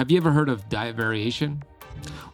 [0.00, 1.62] Have you ever heard of diet variation?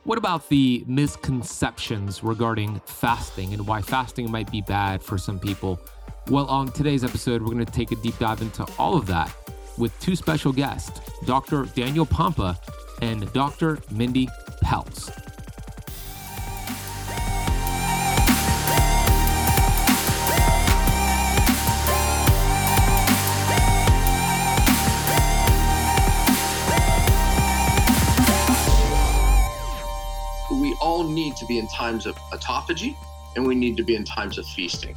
[0.05, 5.81] What about the misconceptions regarding fasting and why fasting might be bad for some people?
[6.31, 9.35] Well, on today's episode, we're going to take a deep dive into all of that
[9.79, 11.65] with two special guests, Dr.
[11.75, 12.57] Daniel Pompa
[13.03, 13.81] and Dr.
[13.91, 14.29] Mindy
[14.63, 15.26] Pelz.
[31.57, 32.95] Be in times of autophagy
[33.35, 34.97] and we need to be in times of feasting.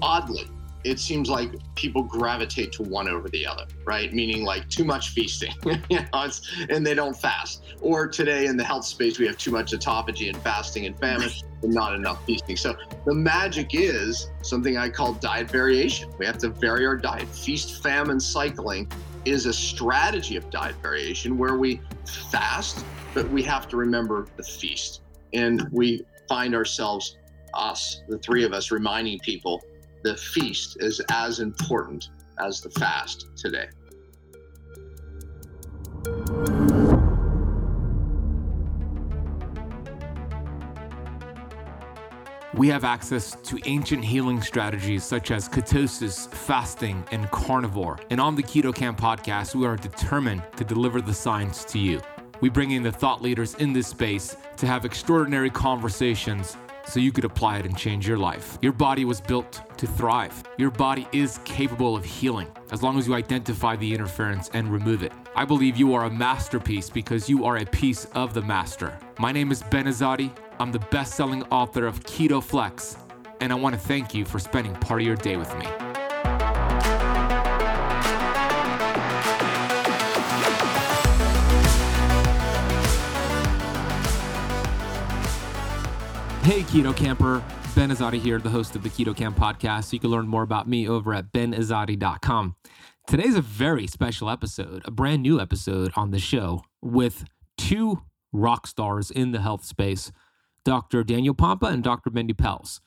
[0.00, 0.48] Oddly,
[0.84, 4.12] it seems like people gravitate to one over the other, right?
[4.12, 5.52] Meaning like too much feasting,
[5.88, 6.28] you know,
[6.70, 7.62] and they don't fast.
[7.80, 11.30] Or today in the health space, we have too much autophagy and fasting and famine
[11.62, 12.56] and not enough feasting.
[12.56, 16.10] So the magic is something I call diet variation.
[16.18, 17.28] We have to vary our diet.
[17.28, 18.90] Feast famine cycling
[19.24, 21.80] is a strategy of diet variation where we
[22.30, 25.01] fast, but we have to remember the feast
[25.32, 27.16] and we find ourselves,
[27.54, 29.62] us, the three of us, reminding people
[30.04, 32.08] the feast is as important
[32.40, 33.68] as the fast today.
[42.54, 47.98] We have access to ancient healing strategies such as ketosis, fasting, and carnivore.
[48.10, 52.02] And on the Keto Camp podcast, we are determined to deliver the science to you.
[52.42, 57.12] We bring in the thought leaders in this space to have extraordinary conversations so you
[57.12, 58.58] could apply it and change your life.
[58.60, 60.42] Your body was built to thrive.
[60.58, 65.04] Your body is capable of healing as long as you identify the interference and remove
[65.04, 65.12] it.
[65.36, 68.98] I believe you are a masterpiece because you are a piece of the master.
[69.20, 70.36] My name is Ben Azadi.
[70.58, 72.96] I'm the best selling author of Keto Flex,
[73.40, 75.91] and I want to thank you for spending part of your day with me.
[86.42, 87.40] Hey, Keto Camper.
[87.76, 89.92] Ben Azadi here, the host of the Keto Camp podcast.
[89.92, 92.56] You can learn more about me over at benazadi.com.
[93.06, 98.02] Today's a very special episode, a brand new episode on the show with two
[98.32, 100.10] rock stars in the health space,
[100.64, 101.04] Dr.
[101.04, 102.10] Daniel Pompa and Dr.
[102.10, 102.80] Mindy Pelz.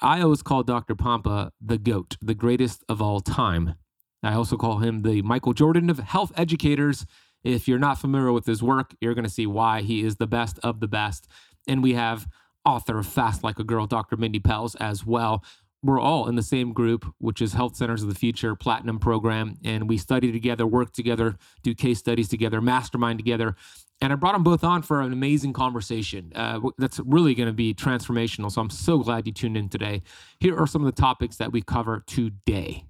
[0.00, 0.94] I always call Dr.
[0.94, 3.74] Pompa the GOAT, the greatest of all time.
[4.22, 7.04] I also call him the Michael Jordan of health educators.
[7.42, 10.28] If you're not familiar with his work, you're going to see why he is the
[10.28, 11.26] best of the best.
[11.66, 12.28] And we have
[12.66, 14.16] author of Fast Like a Girl, Dr.
[14.16, 15.44] Mindy Pelz, as well.
[15.82, 19.56] We're all in the same group, which is Health Centers of the Future Platinum Program.
[19.64, 23.54] And we study together, work together, do case studies together, mastermind together.
[24.00, 27.52] And I brought them both on for an amazing conversation uh, that's really going to
[27.52, 28.50] be transformational.
[28.50, 30.02] So I'm so glad you tuned in today.
[30.40, 32.84] Here are some of the topics that we cover today.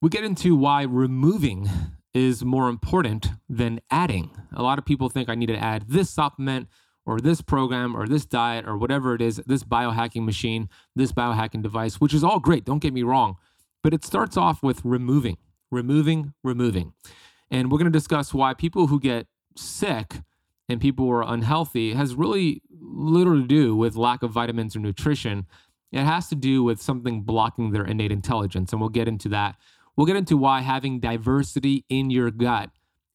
[0.00, 1.68] We get into why removing
[2.14, 4.30] is more important than adding.
[4.54, 6.68] A lot of people think I need to add this supplement
[7.08, 11.62] or this program or this diet or whatever it is, this biohacking machine, this biohacking
[11.62, 13.36] device, which is all great, don't get me wrong.
[13.82, 15.38] But it starts off with removing,
[15.70, 16.92] removing, removing.
[17.50, 19.26] And we're going to discuss why people who get
[19.56, 20.16] sick
[20.68, 24.80] and people who are unhealthy has really little to do with lack of vitamins or
[24.80, 25.46] nutrition.
[25.90, 28.70] It has to do with something blocking their innate intelligence.
[28.72, 29.56] And we'll get into that.
[29.96, 32.68] We'll get into why having diversity in your gut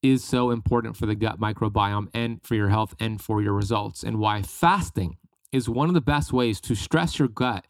[0.03, 4.03] is so important for the gut microbiome and for your health and for your results,
[4.03, 5.17] and why fasting
[5.51, 7.65] is one of the best ways to stress your gut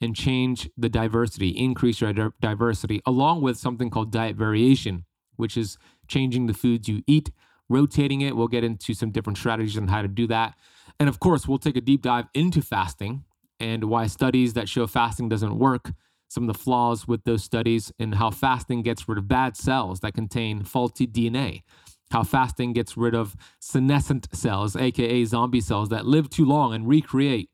[0.00, 5.04] and change the diversity, increase your diversity, along with something called diet variation,
[5.36, 7.30] which is changing the foods you eat,
[7.68, 8.36] rotating it.
[8.36, 10.54] We'll get into some different strategies on how to do that.
[10.98, 13.24] And of course, we'll take a deep dive into fasting
[13.58, 15.92] and why studies that show fasting doesn't work
[16.28, 20.00] some of the flaws with those studies and how fasting gets rid of bad cells
[20.00, 21.62] that contain faulty DNA,
[22.10, 26.88] how fasting gets rid of senescent cells, aka zombie cells that live too long and
[26.88, 27.50] recreate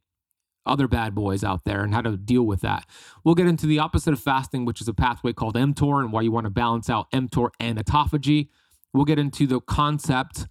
[0.65, 2.87] other bad boys out there and how to deal with that.
[3.25, 6.23] We'll get into the opposite of fasting, which is a pathway called mTOR and why
[6.23, 8.49] you want to balance out mTOR and autophagy.
[8.93, 10.47] We'll get into the concept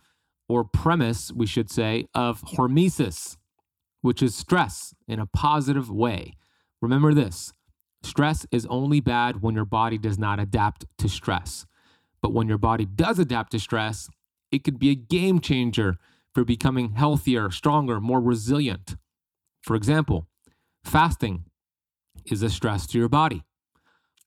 [0.50, 3.38] or premise, we should say, of hormesis,
[4.02, 6.34] which is stress in a positive way.
[6.82, 7.54] Remember this
[8.04, 11.66] Stress is only bad when your body does not adapt to stress.
[12.22, 14.10] But when your body does adapt to stress,
[14.52, 15.98] it could be a game changer
[16.34, 18.96] for becoming healthier, stronger, more resilient.
[19.62, 20.28] For example,
[20.84, 21.46] fasting
[22.26, 23.44] is a stress to your body.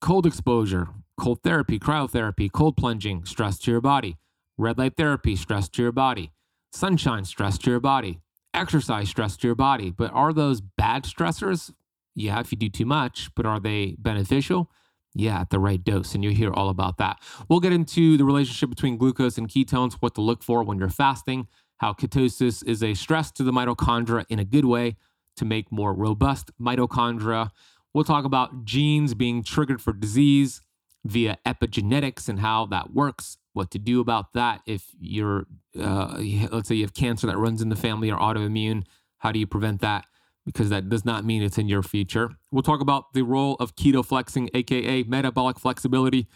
[0.00, 0.88] Cold exposure,
[1.18, 4.18] cold therapy, cryotherapy, cold plunging, stress to your body.
[4.56, 6.32] Red light therapy, stress to your body.
[6.72, 8.20] Sunshine, stress to your body.
[8.52, 9.90] Exercise, stress to your body.
[9.90, 11.72] But are those bad stressors?
[12.14, 14.70] Yeah, if you do too much, but are they beneficial?
[15.14, 16.14] Yeah, at the right dose.
[16.14, 17.20] And you'll hear all about that.
[17.48, 20.88] We'll get into the relationship between glucose and ketones, what to look for when you're
[20.88, 21.46] fasting,
[21.76, 24.96] how ketosis is a stress to the mitochondria in a good way
[25.36, 27.50] to make more robust mitochondria.
[27.92, 30.60] We'll talk about genes being triggered for disease
[31.04, 35.46] via epigenetics and how that works, what to do about that if you're,
[35.78, 36.20] uh,
[36.50, 38.84] let's say you have cancer that runs in the family or autoimmune.
[39.18, 40.06] How do you prevent that?
[40.44, 42.30] Because that does not mean it's in your future.
[42.50, 46.28] We'll talk about the role of keto flexing, aka metabolic flexibility.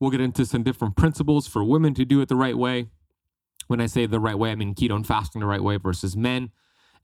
[0.00, 2.86] We'll get into some different principles for women to do it the right way.
[3.68, 6.16] When I say the right way, I mean keto and fasting the right way versus
[6.16, 6.50] men.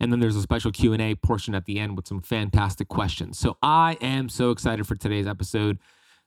[0.00, 3.38] And then there's a special Q&A portion at the end with some fantastic questions.
[3.38, 5.78] So I am so excited for today's episode.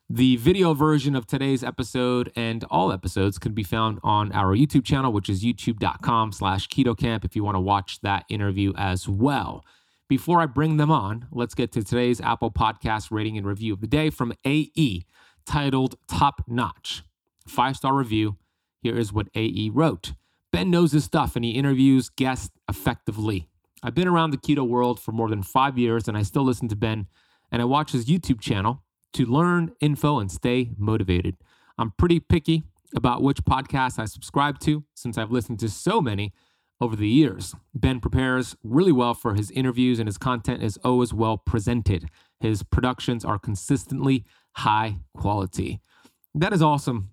[0.10, 4.84] The video version of today's episode and all episodes can be found on our YouTube
[4.84, 9.64] channel, which is youtube.com slash ketocamp if you want to watch that interview as well.
[10.12, 13.80] Before I bring them on, let's get to today's Apple Podcast rating and review of
[13.80, 15.06] the day from AE
[15.46, 17.04] titled Top Notch.
[17.48, 18.36] Five star review.
[18.82, 20.12] Here is what AE wrote
[20.52, 23.48] Ben knows his stuff and he interviews guests effectively.
[23.82, 26.68] I've been around the keto world for more than five years and I still listen
[26.68, 27.08] to Ben
[27.50, 31.38] and I watch his YouTube channel to learn info and stay motivated.
[31.78, 32.64] I'm pretty picky
[32.94, 36.34] about which podcasts I subscribe to since I've listened to so many
[36.82, 37.56] over the years.
[37.74, 42.10] Ben prepares really well for his interviews, and his content is always well presented.
[42.40, 45.80] His productions are consistently high quality.
[46.34, 47.12] That is awesome.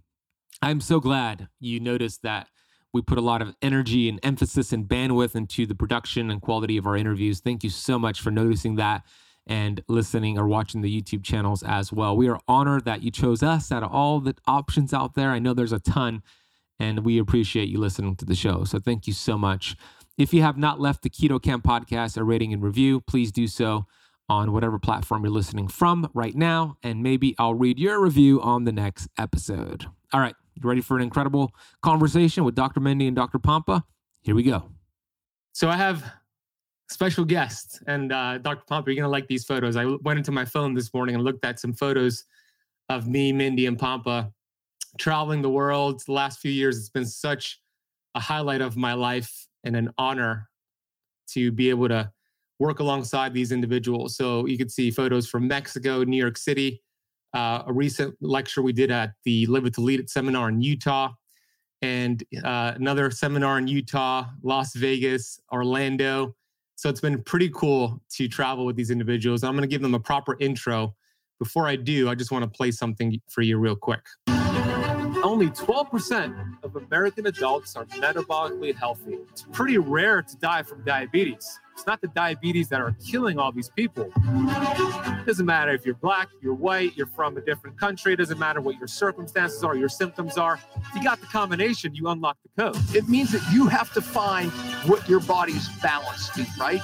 [0.62, 2.48] I'm so glad you noticed that
[2.92, 6.78] we put a lot of energy and emphasis and bandwidth into the production and quality
[6.78, 7.40] of our interviews.
[7.40, 9.04] Thank you so much for noticing that
[9.46, 12.16] and listening or watching the YouTube channels as well.
[12.16, 15.30] We are honored that you chose us out of all the options out there.
[15.30, 16.22] I know there's a ton,
[16.78, 18.64] and we appreciate you listening to the show.
[18.64, 19.76] So thank you so much.
[20.16, 23.46] If you have not left the Keto Camp podcast a rating and review, please do
[23.46, 23.86] so
[24.28, 28.64] on whatever platform you're listening from right now, and maybe I'll read your review on
[28.64, 29.86] the next episode.
[30.12, 31.52] All right, you ready for an incredible
[31.82, 32.80] conversation with Dr.
[32.80, 33.38] Mindy and Dr.
[33.38, 33.84] Pompa?
[34.22, 34.64] Here we go.
[35.52, 36.04] So I have
[36.90, 38.64] special guests, and uh, Dr.
[38.70, 39.76] Pompa, you're gonna like these photos.
[39.76, 42.24] I went into my phone this morning and looked at some photos
[42.90, 44.32] of me, Mindy, and Pompa
[44.98, 47.60] traveling the world the last few years it's been such
[48.14, 50.48] a highlight of my life and an honor
[51.28, 52.10] to be able to
[52.58, 54.16] work alongside these individuals.
[54.16, 56.82] So you could see photos from mexico new york city
[57.34, 60.62] uh, a recent lecture we did at the live it to lead it seminar in
[60.62, 61.10] utah
[61.82, 66.34] and uh, another seminar in utah las vegas orlando.
[66.76, 69.42] So it's been pretty cool to travel with these individuals.
[69.42, 70.94] I'm going to give them a proper intro.
[71.38, 74.00] Before i do i just want to play something for you real quick
[75.38, 79.18] only 12% of American adults are metabolically healthy.
[79.30, 81.60] It's pretty rare to die from diabetes.
[81.74, 84.10] It's not the diabetes that are killing all these people.
[84.16, 88.14] It doesn't matter if you're black, you're white, you're from a different country.
[88.14, 90.58] It doesn't matter what your circumstances are, your symptoms are.
[90.76, 92.96] If you got the combination, you unlock the code.
[92.96, 94.50] It means that you have to find
[94.88, 96.82] what your body's balanced right?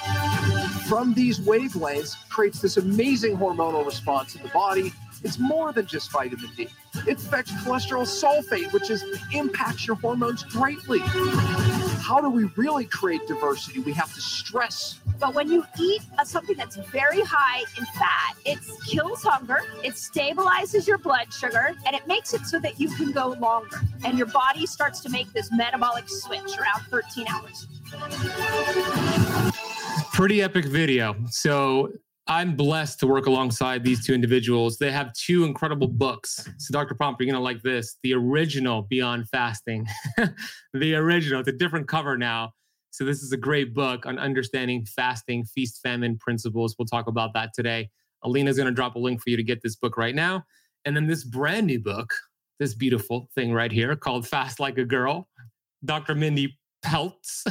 [0.89, 4.93] From these wavelengths creates this amazing hormonal response in the body
[5.25, 6.69] it's more than just vitamin D.
[7.07, 11.01] It affects cholesterol sulfate, which is, impacts your hormones greatly.
[11.01, 13.81] How do we really create diversity?
[13.81, 15.01] We have to stress.
[15.19, 19.95] But when you eat a, something that's very high in fat, it kills hunger, it
[19.95, 23.81] stabilizes your blood sugar, and it makes it so that you can go longer.
[24.05, 27.67] And your body starts to make this metabolic switch around 13 hours.
[30.13, 31.17] Pretty epic video.
[31.31, 31.91] So
[32.27, 34.79] I'm blessed to work alongside these two individuals.
[34.79, 36.49] They have two incredible books.
[36.57, 36.95] So, Dr.
[36.95, 39.87] Pompa, you're going to like this the original Beyond Fasting.
[40.73, 42.53] the original, it's a different cover now.
[42.91, 46.75] So, this is a great book on understanding fasting, feast, famine principles.
[46.79, 47.91] We'll talk about that today.
[48.23, 50.45] Alina's going to drop a link for you to get this book right now.
[50.87, 52.15] And then this brand new book,
[52.59, 55.29] this beautiful thing right here called Fast Like a Girl,
[55.85, 56.15] Dr.
[56.15, 57.43] Mindy Pelz.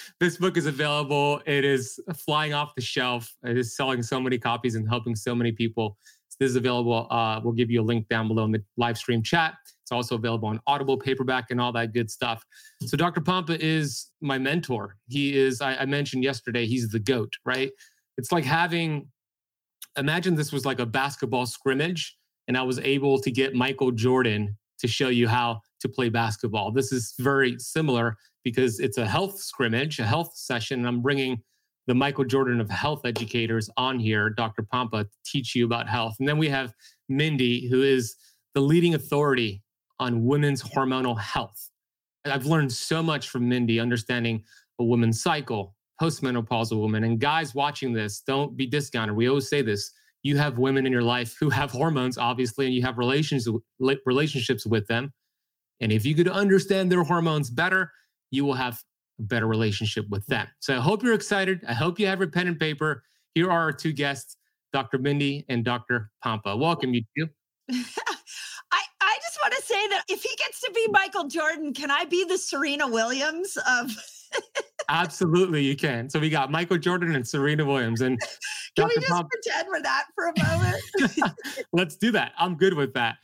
[0.20, 1.42] this book is available.
[1.46, 3.34] It is flying off the shelf.
[3.44, 5.96] It is selling so many copies and helping so many people.
[6.28, 7.06] So this is available.
[7.10, 9.54] Uh, we'll give you a link down below in the live stream chat.
[9.82, 12.44] It's also available on Audible, paperback, and all that good stuff.
[12.86, 13.20] So Dr.
[13.20, 14.96] Pompa is my mentor.
[15.08, 17.72] He is, I, I mentioned yesterday, he's the GOAT, right?
[18.16, 19.08] It's like having,
[19.98, 24.56] imagine this was like a basketball scrimmage, and I was able to get Michael Jordan
[24.78, 26.70] to show you how to play basketball.
[26.72, 30.80] This is very similar because it's a health scrimmage, a health session.
[30.80, 31.42] And I'm bringing
[31.86, 34.62] the Michael Jordan of health educators on here, Dr.
[34.62, 36.16] Pompa, to teach you about health.
[36.18, 36.72] And then we have
[37.08, 38.16] Mindy, who is
[38.54, 39.62] the leading authority
[39.98, 41.70] on women's hormonal health.
[42.24, 44.44] I've learned so much from Mindy, understanding
[44.78, 47.04] a woman's cycle, postmenopausal woman.
[47.04, 49.16] And guys watching this, don't be discounted.
[49.16, 52.74] We always say this you have women in your life who have hormones, obviously, and
[52.74, 53.48] you have relations,
[54.04, 55.12] relationships with them.
[55.80, 57.90] And if you could understand their hormones better,
[58.30, 58.80] you will have
[59.18, 60.46] a better relationship with them.
[60.60, 61.62] So I hope you're excited.
[61.66, 63.02] I hope you have your pen and paper.
[63.34, 64.36] Here are our two guests,
[64.72, 64.98] Dr.
[64.98, 66.10] Mindy and Dr.
[66.24, 66.58] Pompa.
[66.58, 67.28] Welcome, you two.
[67.70, 71.90] I, I just want to say that if he gets to be Michael Jordan, can
[71.90, 73.96] I be the Serena Williams of
[74.88, 76.08] Absolutely, you can.
[76.10, 78.00] So we got Michael Jordan and Serena Williams.
[78.00, 78.18] And
[78.76, 78.92] can Dr.
[78.96, 81.34] we just pretend we're that for a moment?
[81.72, 82.32] Let's do that.
[82.38, 83.18] I'm good with that.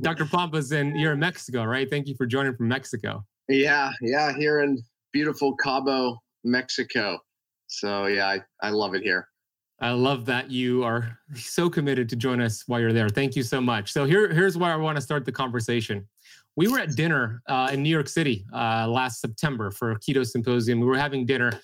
[0.00, 0.26] Dr.
[0.26, 1.88] Pompa's in you're in Mexico, right?
[1.88, 3.24] Thank you for joining from Mexico.
[3.48, 4.82] Yeah, yeah, here in
[5.12, 7.18] beautiful Cabo, Mexico.
[7.66, 9.28] So yeah, I, I love it here.
[9.80, 13.08] I love that you are so committed to join us while you're there.
[13.08, 13.92] Thank you so much.
[13.92, 16.06] So here, here's where I want to start the conversation.
[16.56, 20.26] We were at dinner uh, in New York City uh, last September for a keto
[20.26, 20.80] symposium.
[20.80, 21.58] We were having dinner,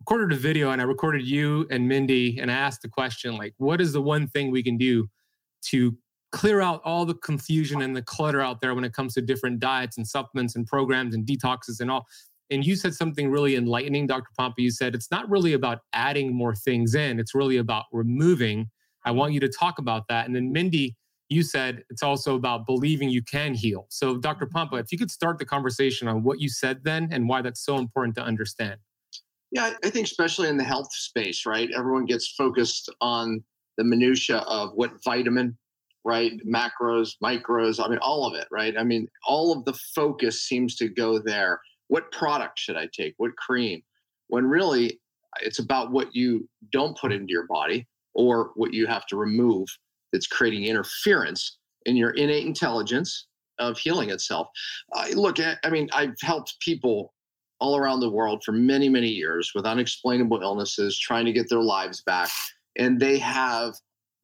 [0.00, 3.54] recorded a video, and I recorded you and Mindy, and I asked the question like,
[3.56, 5.08] "What is the one thing we can do
[5.70, 5.96] to
[6.32, 9.60] clear out all the confusion and the clutter out there when it comes to different
[9.60, 12.06] diets and supplements and programs and detoxes and all?"
[12.50, 14.30] And you said something really enlightening, Dr.
[14.38, 14.54] Pompa.
[14.58, 18.70] You said it's not really about adding more things in; it's really about removing.
[19.04, 20.26] I want you to talk about that.
[20.26, 20.96] And then Mindy
[21.28, 23.86] you said it's also about believing you can heal.
[23.90, 24.46] So, Dr.
[24.46, 24.74] Mm-hmm.
[24.74, 27.64] Pompa, if you could start the conversation on what you said then and why that's
[27.64, 28.76] so important to understand.
[29.50, 31.70] Yeah, I think especially in the health space, right?
[31.74, 33.42] Everyone gets focused on
[33.78, 35.56] the minutia of what vitamin,
[36.08, 36.32] right?
[36.46, 38.74] Macros, micros, I mean, all of it, right?
[38.78, 41.60] I mean, all of the focus seems to go there.
[41.88, 43.12] What product should I take?
[43.18, 43.82] What cream?
[44.28, 44.98] When really
[45.42, 49.68] it's about what you don't put into your body or what you have to remove
[50.10, 53.26] that's creating interference in your innate intelligence
[53.58, 54.48] of healing itself.
[54.96, 57.12] Uh, look, I, I mean, I've helped people
[57.60, 61.60] all around the world for many, many years with unexplainable illnesses, trying to get their
[61.60, 62.30] lives back.
[62.78, 63.74] And they have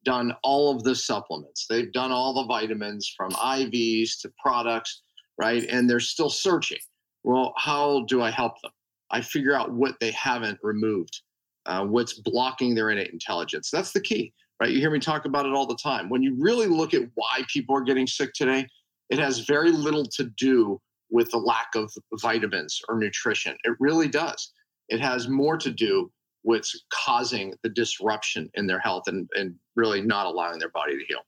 [0.05, 5.01] done all of the supplements, they've done all the vitamins from IVs to products,
[5.37, 5.65] right?
[5.69, 6.79] And they're still searching.
[7.23, 8.71] Well, how do I help them?
[9.11, 11.21] I figure out what they haven't removed,
[11.65, 13.69] uh, what's blocking their innate intelligence.
[13.69, 14.71] That's the key right?
[14.71, 16.09] You hear me talk about it all the time.
[16.09, 18.67] When you really look at why people are getting sick today,
[19.09, 20.79] it has very little to do
[21.11, 23.55] with the lack of vitamins or nutrition.
[23.63, 24.51] It really does.
[24.89, 26.11] It has more to do
[26.45, 31.03] with causing the disruption in their health and, and really not allowing their body to
[31.07, 31.19] heal.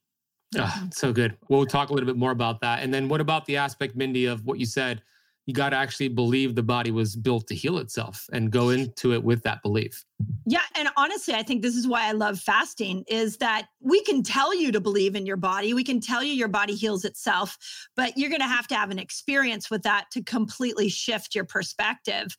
[0.58, 1.36] Oh, so good.
[1.50, 2.84] We'll talk a little bit more about that.
[2.84, 5.02] And then what about the aspect, Mindy, of what you said?
[5.48, 9.13] You got to actually believe the body was built to heal itself and go into
[9.13, 10.04] it with that belief.
[10.46, 14.24] Yeah, and honestly, I think this is why I love fasting is that we can
[14.24, 15.74] tell you to believe in your body.
[15.74, 17.58] We can tell you your body heals itself,
[17.96, 21.46] but you're going to have to have an experience with that to completely shift your
[21.46, 22.36] perspective.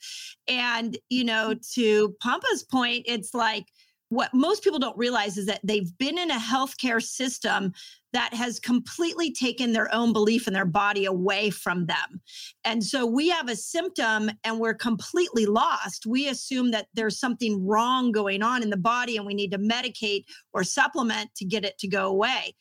[0.46, 3.68] And, you know, to Pompa's point, it's like
[4.10, 7.72] what most people don't realize is that they've been in a healthcare system
[8.12, 12.20] that has completely taken their own belief in their body away from them.
[12.64, 16.06] And so we have a symptom and we're completely lost.
[16.06, 19.58] We assume that there's something wrong going on in the body and we need to
[19.58, 22.54] medicate or supplement to get it to go away.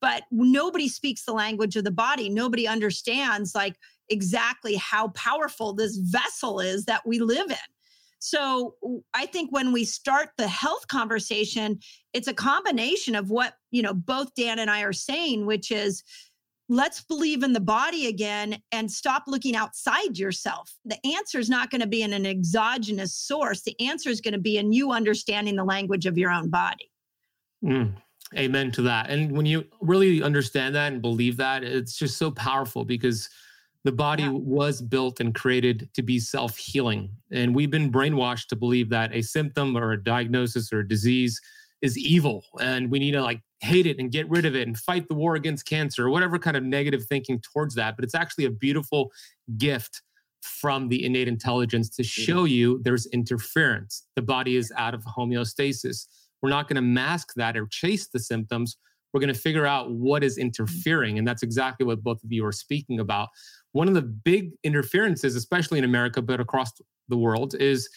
[0.00, 2.28] But nobody speaks the language of the body.
[2.28, 3.76] Nobody understands like
[4.10, 7.73] exactly how powerful this vessel is that we live in.
[8.18, 8.76] So
[9.12, 11.78] I think when we start the health conversation,
[12.12, 16.02] it's a combination of what, you know, both Dan and I are saying, which is
[16.68, 20.72] let's believe in the body again and stop looking outside yourself.
[20.84, 23.62] The answer is not going to be in an exogenous source.
[23.62, 26.90] The answer is going to be in you understanding the language of your own body.
[27.62, 27.92] Mm,
[28.36, 29.10] amen to that.
[29.10, 33.28] And when you really understand that and believe that, it's just so powerful because
[33.84, 34.30] the body yeah.
[34.30, 37.10] was built and created to be self healing.
[37.30, 41.40] And we've been brainwashed to believe that a symptom or a diagnosis or a disease
[41.82, 44.78] is evil and we need to like hate it and get rid of it and
[44.78, 47.94] fight the war against cancer or whatever kind of negative thinking towards that.
[47.94, 49.12] But it's actually a beautiful
[49.58, 50.02] gift
[50.42, 54.06] from the innate intelligence to show you there's interference.
[54.16, 56.06] The body is out of homeostasis.
[56.42, 58.76] We're not going to mask that or chase the symptoms.
[59.14, 61.18] We're going to figure out what is interfering.
[61.18, 63.28] And that's exactly what both of you are speaking about
[63.72, 66.70] one of the big interferences, especially in America, but across
[67.08, 67.88] the world, is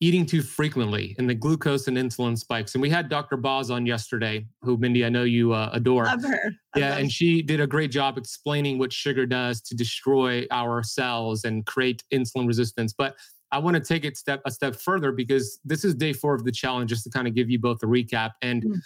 [0.00, 2.74] eating too frequently and the glucose and insulin spikes.
[2.74, 3.36] And we had Dr.
[3.36, 6.04] Boz on yesterday, who Mindy, I know you uh, adore.
[6.04, 6.52] Love her.
[6.76, 10.82] yeah, love and she did a great job explaining what sugar does to destroy our
[10.82, 12.92] cells and create insulin resistance.
[12.92, 13.16] But
[13.50, 16.44] I want to take it step a step further because this is day four of
[16.44, 18.32] the challenge, just to kind of give you both a recap.
[18.42, 18.80] And mm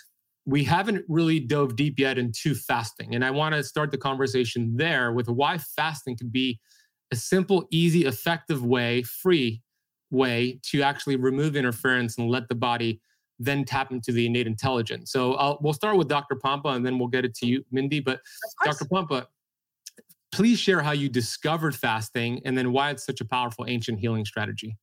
[0.44, 3.14] we haven't really dove deep yet into fasting.
[3.14, 6.58] And I want to start the conversation there with why fasting could be
[7.12, 9.62] a simple, easy, effective way, free
[10.10, 13.00] way to actually remove interference and let the body
[13.38, 15.10] then tap into the innate intelligence.
[15.12, 16.36] So I'll, we'll start with Dr.
[16.36, 18.00] Pompa and then we'll get it to you, Mindy.
[18.00, 18.20] But
[18.64, 18.84] Dr.
[18.84, 19.26] Pompa,
[20.32, 24.24] please share how you discovered fasting and then why it's such a powerful ancient healing
[24.24, 24.76] strategy.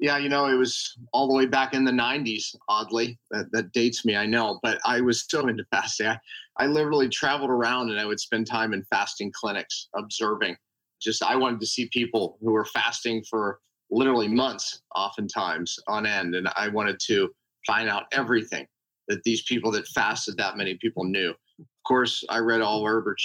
[0.00, 3.18] Yeah, you know, it was all the way back in the 90s, oddly.
[3.30, 6.06] That, that dates me, I know, but I was so into fasting.
[6.06, 6.18] I,
[6.56, 10.56] I literally traveled around and I would spend time in fasting clinics observing.
[11.02, 16.34] Just, I wanted to see people who were fasting for literally months, oftentimes on end.
[16.34, 17.28] And I wanted to
[17.66, 18.66] find out everything
[19.08, 21.30] that these people that fasted that many people knew.
[21.58, 23.20] Of course, I read all Herbert,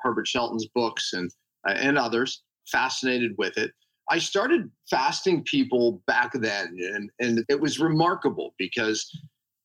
[0.00, 1.32] Herbert Shelton's books and,
[1.66, 3.72] and others, fascinated with it
[4.12, 9.10] I started fasting people back then, and, and it was remarkable because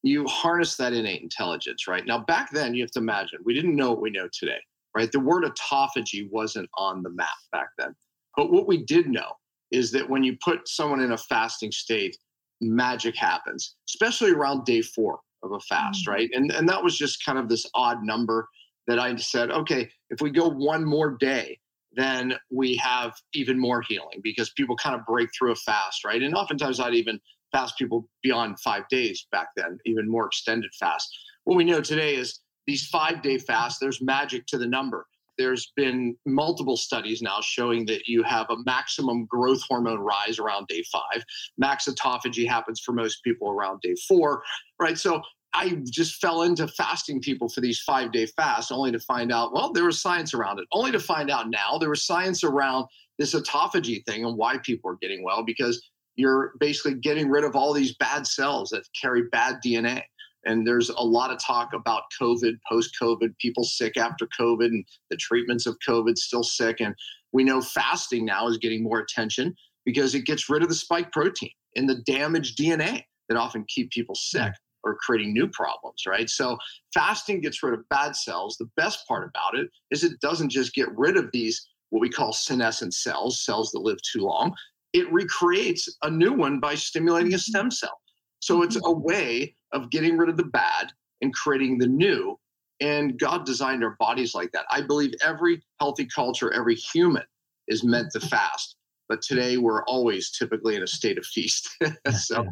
[0.03, 2.05] you harness that innate intelligence, right?
[2.05, 4.59] Now, back then, you have to imagine, we didn't know what we know today,
[4.95, 5.11] right?
[5.11, 7.93] The word autophagy wasn't on the map back then.
[8.37, 9.33] But what we did know
[9.71, 12.15] is that when you put someone in a fasting state,
[12.61, 16.11] magic happens, especially around day four of a fast, mm-hmm.
[16.13, 16.29] right?
[16.33, 18.47] And, and that was just kind of this odd number
[18.87, 21.59] that I said, okay, if we go one more day,
[21.97, 26.21] then we have even more healing because people kind of break through a fast, right?
[26.21, 27.19] And oftentimes I'd even
[27.51, 31.09] fast people beyond five days back then, even more extended fast.
[31.45, 35.07] What we know today is these five day fasts, there's magic to the number.
[35.37, 40.67] There's been multiple studies now showing that you have a maximum growth hormone rise around
[40.67, 41.23] day five.
[41.57, 44.41] Max autophagy happens for most people around day four,
[44.79, 44.97] right?
[44.97, 45.21] So
[45.57, 49.55] I just fell into fasting people for these five day fasts, only to find out,
[49.55, 50.67] well, there was science around it.
[50.71, 52.85] Only to find out now there was science around
[53.17, 55.81] this autophagy thing and why people are getting well, because
[56.15, 60.03] you're basically getting rid of all these bad cells that carry bad DNA.
[60.45, 64.85] And there's a lot of talk about COVID, post COVID, people sick after COVID, and
[65.09, 66.81] the treatments of COVID still sick.
[66.81, 66.93] And
[67.31, 71.11] we know fasting now is getting more attention because it gets rid of the spike
[71.11, 74.53] protein and the damaged DNA that often keep people sick
[74.87, 76.29] or creating new problems, right?
[76.29, 76.57] So
[76.93, 78.57] fasting gets rid of bad cells.
[78.57, 82.09] The best part about it is it doesn't just get rid of these what we
[82.09, 84.53] call senescent cells, cells that live too long.
[84.93, 87.51] It recreates a new one by stimulating a mm-hmm.
[87.51, 87.99] stem cell.
[88.39, 88.87] So it's mm-hmm.
[88.87, 92.37] a way of getting rid of the bad and creating the new.
[92.79, 94.65] And God designed our bodies like that.
[94.69, 97.23] I believe every healthy culture, every human
[97.67, 98.75] is meant to fast.
[99.09, 101.69] But today we're always typically in a state of feast.
[102.11, 102.45] so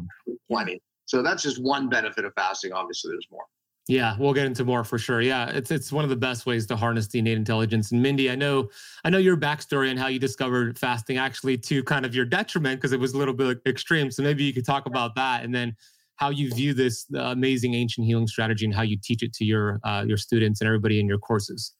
[0.50, 0.82] plenty.
[1.06, 2.72] So that's just one benefit of fasting.
[2.72, 3.44] Obviously, there's more.
[3.88, 5.20] Yeah, we'll get into more for sure.
[5.20, 7.92] Yeah, it's it's one of the best ways to harness the innate intelligence.
[7.92, 8.68] And Mindy, I know
[9.04, 12.80] I know your backstory and how you discovered fasting actually to kind of your detriment
[12.80, 14.10] because it was a little bit extreme.
[14.10, 15.76] So maybe you could talk about that and then
[16.16, 19.78] how you view this amazing ancient healing strategy and how you teach it to your
[19.84, 21.72] uh, your students and everybody in your courses.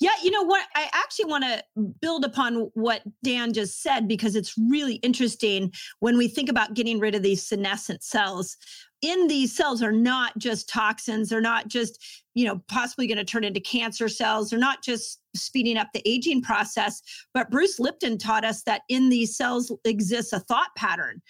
[0.00, 0.66] Yeah, you know what?
[0.74, 1.62] I actually want to
[2.00, 6.98] build upon what Dan just said because it's really interesting when we think about getting
[6.98, 8.56] rid of these senescent cells.
[9.02, 12.02] In these cells are not just toxins, they're not just,
[12.34, 16.02] you know, possibly going to turn into cancer cells, they're not just speeding up the
[16.08, 17.02] aging process,
[17.34, 21.20] but Bruce Lipton taught us that in these cells exists a thought pattern.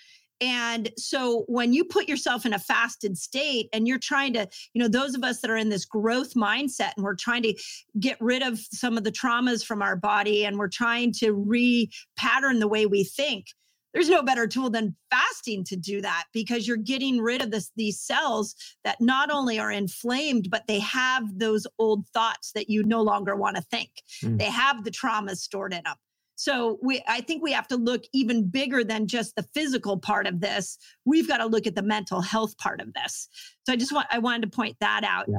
[0.41, 4.83] And so when you put yourself in a fasted state and you're trying to, you
[4.83, 7.55] know, those of us that are in this growth mindset and we're trying to
[8.01, 12.59] get rid of some of the traumas from our body and we're trying to re-pattern
[12.59, 13.47] the way we think,
[13.93, 17.71] there's no better tool than fasting to do that because you're getting rid of this,
[17.77, 22.83] these cells that not only are inflamed, but they have those old thoughts that you
[22.83, 23.91] no longer want to think.
[24.23, 24.39] Mm.
[24.39, 25.95] They have the traumas stored in them.
[26.37, 30.27] So we I think we have to look even bigger than just the physical part
[30.27, 30.79] of this.
[31.05, 33.29] We've got to look at the mental health part of this.
[33.65, 35.27] So I just want I wanted to point that out.
[35.29, 35.39] Yeah.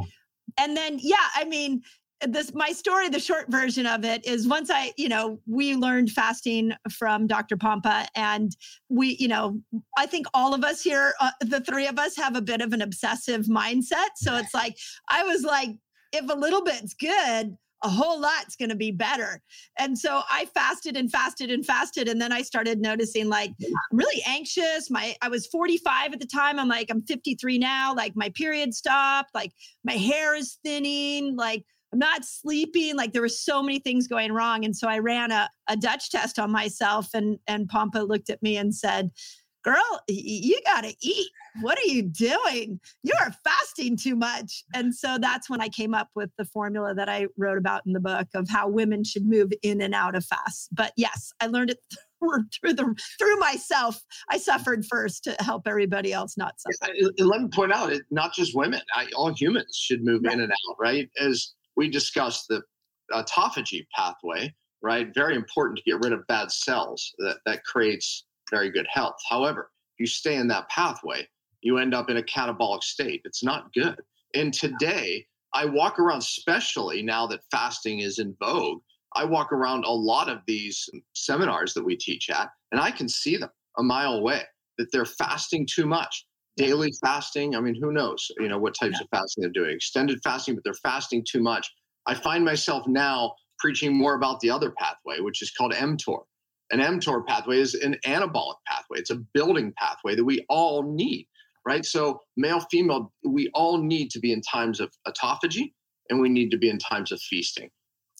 [0.57, 1.81] And then yeah, I mean
[2.21, 6.09] this my story the short version of it is once i you know we learned
[6.09, 8.55] fasting from dr pompa and
[8.89, 9.59] we you know
[9.97, 12.73] i think all of us here uh, the three of us have a bit of
[12.73, 14.77] an obsessive mindset so it's like
[15.09, 15.69] i was like
[16.13, 19.39] if a little bit's good a whole lot's going to be better.
[19.77, 23.97] And so I fasted and fasted and fasted and then I started noticing like I'm
[23.97, 24.89] really anxious.
[24.89, 26.59] My I was 45 at the time.
[26.59, 27.93] I'm like I'm 53 now.
[27.93, 29.51] Like my period stopped, like
[29.83, 32.95] my hair is thinning, like I'm not sleeping.
[32.95, 34.65] Like there were so many things going wrong.
[34.65, 38.41] And so I ran a, a Dutch test on myself and and Pompa looked at
[38.41, 39.11] me and said,
[39.65, 41.27] girl, you got to eat.
[41.61, 42.79] What are you doing?
[43.03, 44.63] You are fasting too much.
[44.73, 47.93] And so that's when I came up with the formula that I wrote about in
[47.93, 50.69] the book of how women should move in and out of fast.
[50.71, 51.79] But yes, I learned it
[52.61, 54.01] through the through myself.
[54.29, 56.93] I suffered first to help everybody else not suffer.
[57.17, 58.81] Let me point out, it not just women.
[58.93, 60.33] I, all humans should move right.
[60.33, 61.09] in and out, right?
[61.19, 62.61] As we discussed the
[63.11, 65.07] autophagy pathway, right?
[65.13, 69.15] Very important to get rid of bad cells that that creates very good health.
[69.29, 71.27] However, if you stay in that pathway,
[71.61, 73.21] you end up in a catabolic state.
[73.25, 73.99] It's not good.
[74.33, 78.81] And today, I walk around, especially now that fasting is in vogue,
[79.15, 83.07] I walk around a lot of these seminars that we teach at, and I can
[83.07, 84.41] see them a mile away
[84.77, 86.25] that they're fasting too much.
[86.57, 89.03] Daily fasting, I mean, who knows, you know, what types yeah.
[89.03, 89.75] of fasting they're doing.
[89.75, 91.69] Extended fasting, but they're fasting too much.
[92.05, 96.23] I find myself now preaching more about the other pathway, which is called mTOR.
[96.71, 98.99] An mTOR pathway is an anabolic pathway.
[98.99, 101.27] It's a building pathway that we all need,
[101.65, 101.85] right?
[101.85, 105.73] So male, female, we all need to be in times of autophagy
[106.09, 107.69] and we need to be in times of feasting.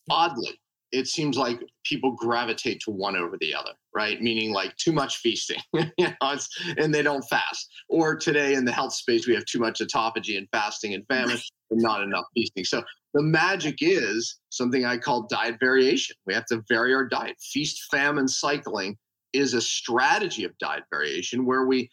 [0.10, 0.60] Oddly,
[0.96, 4.22] it seems like people gravitate to one over the other, right?
[4.22, 6.38] Meaning like too much feasting, you know,
[6.78, 7.70] and they don't fast.
[7.90, 11.38] Or today in the health space, we have too much autophagy and fasting and famine
[11.72, 12.64] and not enough feasting.
[12.64, 12.82] So
[13.14, 16.16] the magic is something I call diet variation.
[16.26, 17.36] We have to vary our diet.
[17.42, 18.98] Feast famine cycling
[19.34, 21.90] is a strategy of diet variation where we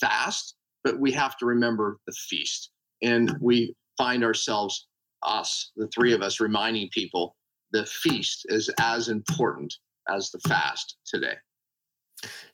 [0.00, 2.70] fast, but we have to remember the feast.
[3.02, 4.88] And we find ourselves,
[5.22, 7.36] us, the three of us, reminding people
[7.72, 9.74] the feast is as important
[10.08, 11.34] as the fast today.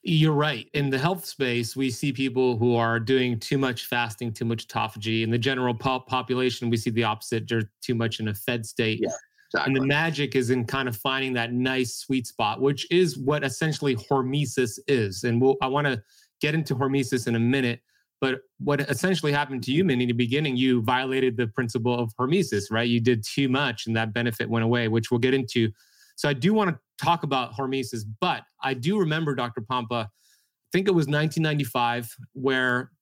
[0.03, 0.69] You're right.
[0.75, 4.67] In the health space, we see people who are doing too much fasting, too much
[4.67, 5.23] autophagy.
[5.23, 7.49] In the general population, we see the opposite.
[7.49, 8.99] They're too much in a fed state.
[9.01, 9.11] Yeah,
[9.49, 9.73] exactly.
[9.73, 13.45] And the magic is in kind of finding that nice sweet spot, which is what
[13.45, 15.23] essentially hormesis is.
[15.23, 16.03] And we'll, I want to
[16.41, 17.81] get into hormesis in a minute.
[18.23, 22.15] But what essentially happened to you, Minnie, in the beginning, you violated the principle of
[22.15, 22.89] hormesis, right?
[22.89, 25.73] You did too much and that benefit went away, which we'll get into.
[26.15, 29.61] So I do want to talk about hormesis, but I do remember, Dr.
[29.61, 30.09] Pompa, I
[30.71, 32.93] think it was 1995, where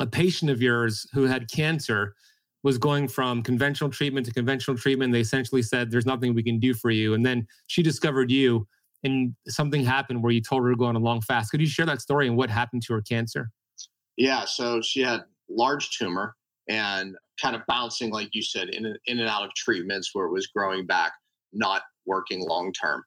[0.00, 2.14] a patient of yours who had cancer
[2.62, 5.14] was going from conventional treatment to conventional treatment.
[5.14, 7.14] They essentially said, There's nothing we can do for you.
[7.14, 8.68] And then she discovered you,
[9.02, 11.50] and something happened where you told her to go on a long fast.
[11.50, 13.50] Could you share that story and what happened to her cancer?
[14.18, 14.44] Yeah.
[14.44, 16.34] So she had large tumor
[16.68, 20.32] and kind of bouncing, like you said, in, in and out of treatments where it
[20.32, 21.12] was growing back,
[21.52, 23.02] not working long term.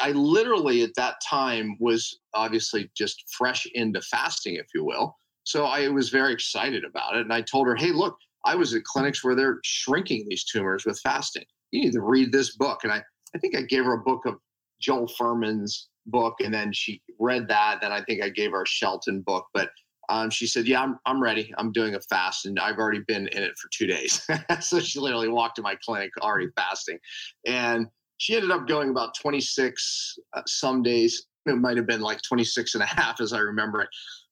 [0.00, 5.16] I literally at that time was obviously just fresh into fasting, if you will.
[5.42, 7.22] So I was very excited about it.
[7.22, 10.84] And I told her, hey, look, I was at clinics where they're shrinking these tumors
[10.86, 11.44] with fasting.
[11.70, 12.80] You need to read this book.
[12.84, 13.02] And I,
[13.34, 14.36] I think I gave her a book of
[14.80, 17.80] Joel Fuhrman's book, and then she read that.
[17.80, 19.46] Then I think I gave her a Shelton book.
[19.54, 19.70] But
[20.08, 21.52] um, she said, "Yeah, I'm I'm ready.
[21.58, 24.26] I'm doing a fast, and I've already been in it for two days."
[24.60, 26.98] so she literally walked to my clinic already fasting,
[27.46, 27.86] and
[28.18, 31.26] she ended up going about 26 uh, some days.
[31.46, 33.88] It might have been like 26 and a half as i remember it.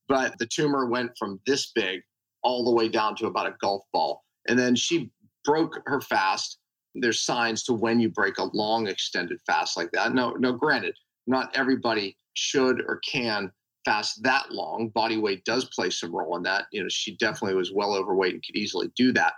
[0.08, 2.00] But the tumor went from this big
[2.42, 4.24] all the way down to about a golf ball.
[4.48, 5.11] And then she
[5.44, 6.58] broke her fast.
[6.94, 10.14] There's signs to when you break a long extended fast like that.
[10.14, 10.94] No no granted
[11.26, 13.50] not everybody should or can
[13.85, 17.57] fast that long body weight does play some role in that you know she definitely
[17.57, 19.35] was well overweight and could easily do that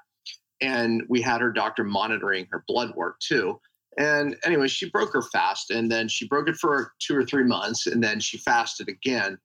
[0.60, 3.58] and we had her doctor monitoring her blood work too
[3.96, 7.44] and anyway, she broke her fast and then she broke it for two or three
[7.44, 9.38] months and then she fasted again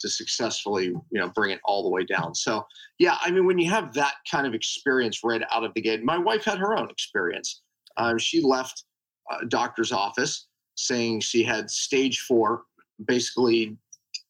[0.00, 2.34] to successfully, you know, bring it all the way down.
[2.34, 2.66] So,
[2.98, 6.02] yeah, I mean, when you have that kind of experience right out of the gate,
[6.02, 7.62] my wife had her own experience.
[7.96, 8.84] Uh, she left
[9.30, 12.62] a doctor's office saying she had stage four,
[13.06, 13.76] basically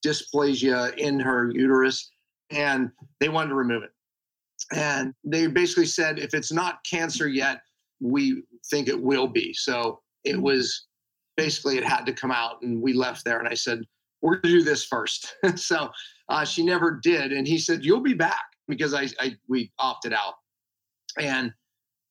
[0.04, 2.10] dysplasia in her uterus,
[2.50, 2.90] and
[3.20, 3.90] they wanted to remove it.
[4.72, 7.60] And they basically said, if it's not cancer yet,
[8.00, 9.52] we think it will be.
[9.54, 10.42] So it mm-hmm.
[10.42, 10.86] was
[11.36, 13.38] basically it had to come out, and we left there.
[13.38, 13.80] And I said,
[14.20, 15.34] "We're going to do this first.
[15.56, 15.90] so
[16.28, 20.12] uh, she never did, and he said, "You'll be back," because I, I we opted
[20.12, 20.34] out,
[21.18, 21.52] and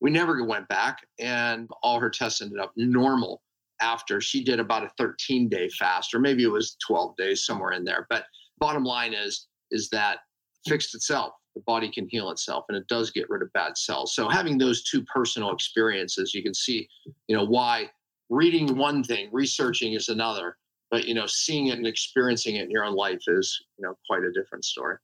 [0.02, 1.00] we never went back.
[1.20, 3.42] And all her tests ended up normal
[3.84, 7.74] after she did about a 13 day fast, or maybe it was 12 days somewhere
[7.74, 8.08] in there.
[8.10, 8.24] But
[8.60, 10.20] bottom line is is that
[10.66, 14.16] fixed itself the body can heal itself and it does get rid of bad cells.
[14.16, 16.88] So having those two personal experiences, you can see,
[17.28, 17.90] you know, why
[18.30, 20.58] reading one thing, researching is another,
[20.90, 23.96] but you know, seeing it and experiencing it in your own life is, you know,
[24.08, 24.98] quite a different story.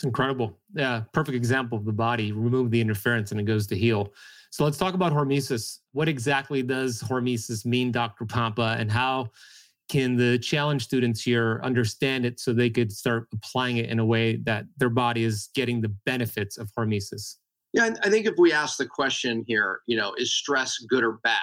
[0.00, 0.58] It's incredible.
[0.74, 2.32] Yeah, perfect example of the body.
[2.32, 4.14] Remove the interference and it goes to heal.
[4.48, 5.80] So let's talk about hormesis.
[5.92, 8.24] What exactly does hormesis mean, Dr.
[8.24, 9.28] Pompa, and how
[9.90, 14.04] can the challenge students here understand it so they could start applying it in a
[14.06, 17.36] way that their body is getting the benefits of hormesis?
[17.74, 21.18] Yeah, I think if we ask the question here, you know, is stress good or
[21.22, 21.36] bad?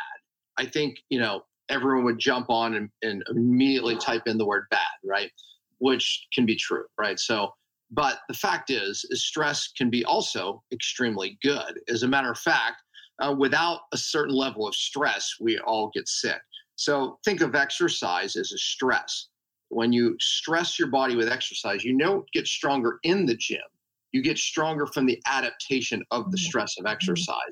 [0.58, 4.66] I think, you know, everyone would jump on and, and immediately type in the word
[4.72, 5.30] bad, right?
[5.78, 7.20] Which can be true, right?
[7.20, 7.54] So,
[7.92, 11.80] but the fact is, is stress can be also extremely good.
[11.88, 12.82] As a matter of fact,
[13.20, 16.42] uh, without a certain level of stress, we all get sick.
[16.76, 19.30] So think of exercise as a stress.
[19.70, 23.62] When you stress your body with exercise, you don't get stronger in the gym.
[24.12, 27.52] you get stronger from the adaptation of the stress of exercise.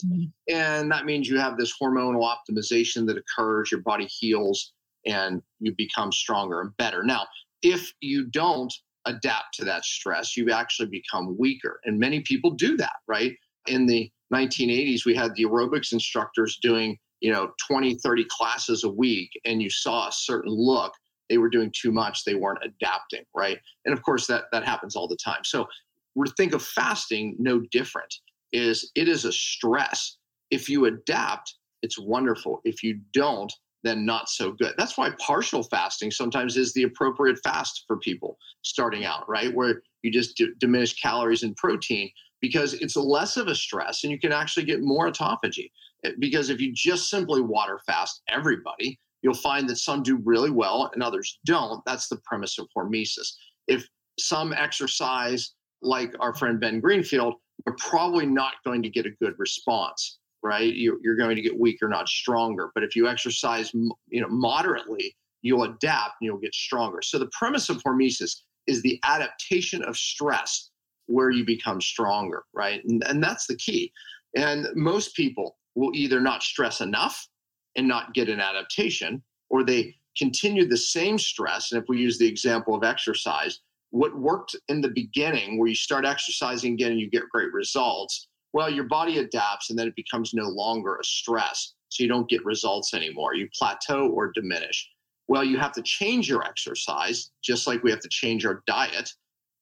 [0.49, 4.73] And that means you have this hormonal optimization that occurs, your body heals,
[5.05, 7.03] and you become stronger and better.
[7.03, 7.27] Now,
[7.61, 8.73] if you don't
[9.05, 11.79] adapt to that stress, you actually become weaker.
[11.85, 13.35] And many people do that, right?
[13.67, 18.89] In the 1980s, we had the aerobics instructors doing, you know, 20, 30 classes a
[18.89, 20.93] week, and you saw a certain look.
[21.29, 22.23] They were doing too much.
[22.23, 23.57] They weren't adapting, right?
[23.85, 25.43] And of course, that that happens all the time.
[25.43, 25.67] So
[26.15, 28.13] we think of fasting no different.
[28.51, 30.17] Is it is a stress.
[30.51, 32.61] If you adapt, it's wonderful.
[32.63, 33.51] If you don't,
[33.85, 34.73] then not so good.
[34.77, 39.53] That's why partial fasting sometimes is the appropriate fast for people starting out, right?
[39.53, 42.09] Where you just d- diminish calories and protein
[42.41, 45.71] because it's less of a stress and you can actually get more autophagy.
[46.03, 50.51] Eh, because if you just simply water fast everybody, you'll find that some do really
[50.51, 51.83] well and others don't.
[51.85, 53.33] That's the premise of hormesis.
[53.67, 53.87] If
[54.19, 59.33] some exercise, like our friend Ben Greenfield, you're probably not going to get a good
[59.37, 60.75] response right?
[60.75, 62.69] You're, you're going to get weaker, not stronger.
[62.75, 67.01] But if you exercise, you know, moderately, you'll adapt and you'll get stronger.
[67.01, 70.69] So the premise of hormesis is the adaptation of stress
[71.07, 72.83] where you become stronger, right?
[72.85, 73.91] And, and that's the key.
[74.35, 77.27] And most people will either not stress enough
[77.75, 81.71] and not get an adaptation, or they continue the same stress.
[81.71, 85.75] And if we use the example of exercise, what worked in the beginning, where you
[85.75, 89.97] start exercising again and you get great results, well, your body adapts and then it
[89.97, 91.73] becomes no longer a stress.
[91.89, 93.35] So you don't get results anymore.
[93.35, 94.89] You plateau or diminish.
[95.27, 99.11] Well, you have to change your exercise, just like we have to change our diet.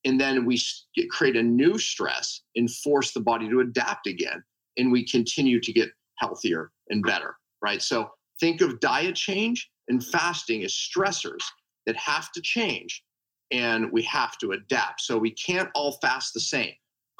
[0.05, 0.61] And then we
[1.09, 4.43] create a new stress and force the body to adapt again.
[4.77, 7.81] And we continue to get healthier and better, right?
[7.81, 11.41] So think of diet change and fasting as stressors
[11.87, 13.03] that have to change
[13.49, 15.01] and we have to adapt.
[15.01, 16.73] So we can't all fast the same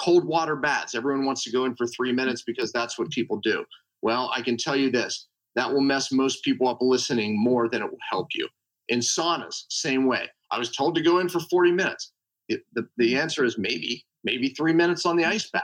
[0.03, 0.95] cold water baths.
[0.95, 3.63] Everyone wants to go in for three minutes because that's what people do.
[4.01, 7.83] Well, I can tell you this that will mess most people up listening more than
[7.83, 8.47] it will help you.
[8.89, 10.27] In saunas, same way.
[10.51, 12.11] I was told to go in for 40 minutes.
[12.49, 15.63] It, the, the answer is maybe, maybe three minutes on the ice bath.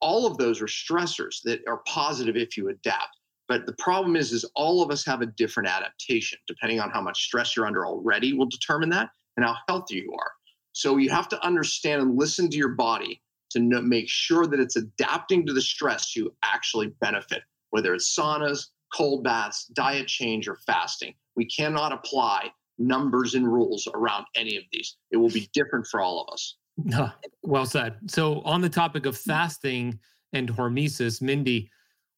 [0.00, 3.16] All of those are stressors that are positive if you adapt.
[3.48, 6.38] But the problem is, is all of us have a different adaptation.
[6.46, 10.12] Depending on how much stress you're under already will determine that and how healthy you
[10.12, 10.32] are.
[10.72, 14.60] So you have to understand and listen to your body to know, make sure that
[14.60, 20.48] it's adapting to the stress to actually benefit, whether it's saunas, cold baths, diet change,
[20.48, 21.14] or fasting.
[21.36, 24.96] We cannot apply numbers and rules around any of these.
[25.10, 26.56] It will be different for all of us.
[27.42, 27.96] Well said.
[28.08, 29.98] So, on the topic of fasting
[30.34, 31.70] and hormesis, Mindy,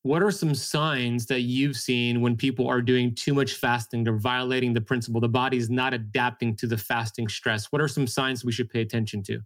[0.03, 4.03] what are some signs that you've seen when people are doing too much fasting?
[4.03, 5.21] They're violating the principle.
[5.21, 7.67] The body's not adapting to the fasting stress.
[7.67, 9.41] What are some signs we should pay attention to?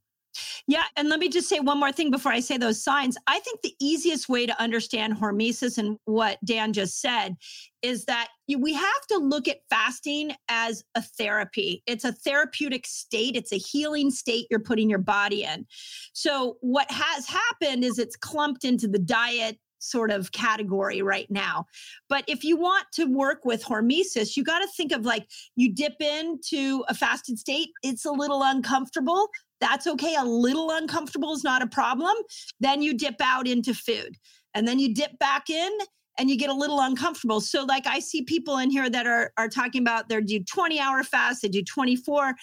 [0.67, 0.85] Yeah.
[0.97, 3.17] And let me just say one more thing before I say those signs.
[3.27, 7.37] I think the easiest way to understand hormesis and what Dan just said
[7.83, 11.83] is that we have to look at fasting as a therapy.
[11.87, 15.67] It's a therapeutic state, it's a healing state you're putting your body in.
[16.13, 21.67] So, what has happened is it's clumped into the diet sort of category right now.
[22.09, 25.73] But if you want to work with hormesis, you got to think of like you
[25.73, 29.29] dip into a fasted state, it's a little uncomfortable.
[29.61, 30.15] That's okay.
[30.17, 32.15] A little uncomfortable is not a problem.
[32.61, 34.17] Then you dip out into food
[34.55, 35.71] and then you dip back in
[36.19, 37.41] and you get a little uncomfortable.
[37.41, 40.81] So like I see people in here that are are talking about they do 20
[40.81, 42.35] hour fast, they do 24.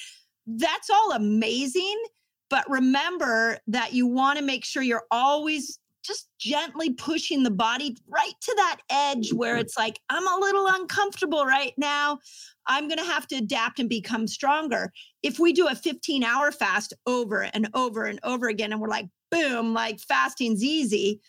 [0.47, 2.03] That's all amazing,
[2.49, 7.95] but remember that you want to make sure you're always just gently pushing the body
[8.07, 12.19] right to that edge where it's like, I'm a little uncomfortable right now.
[12.67, 14.91] I'm going to have to adapt and become stronger.
[15.23, 18.87] If we do a 15 hour fast over and over and over again, and we're
[18.87, 21.21] like, boom, like fasting's easy,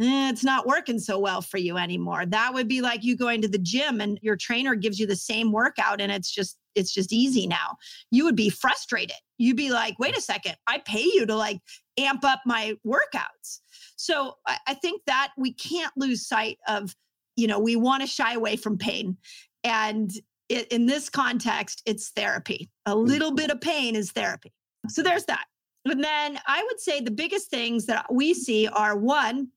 [0.00, 2.26] eh, it's not working so well for you anymore.
[2.26, 5.16] That would be like you going to the gym and your trainer gives you the
[5.16, 7.76] same workout and it's just, it's just easy now.
[8.10, 9.16] You would be frustrated.
[9.38, 11.60] You'd be like, wait a second, I pay you to like
[11.98, 13.60] amp up my workouts.
[13.96, 16.94] So I, I think that we can't lose sight of,
[17.36, 19.16] you know, we want to shy away from pain.
[19.64, 20.10] And
[20.50, 22.68] it, in this context, it's therapy.
[22.86, 23.06] A mm.
[23.06, 24.52] little bit of pain is therapy.
[24.88, 25.44] So there's that.
[25.86, 29.48] And then I would say the biggest things that we see are one,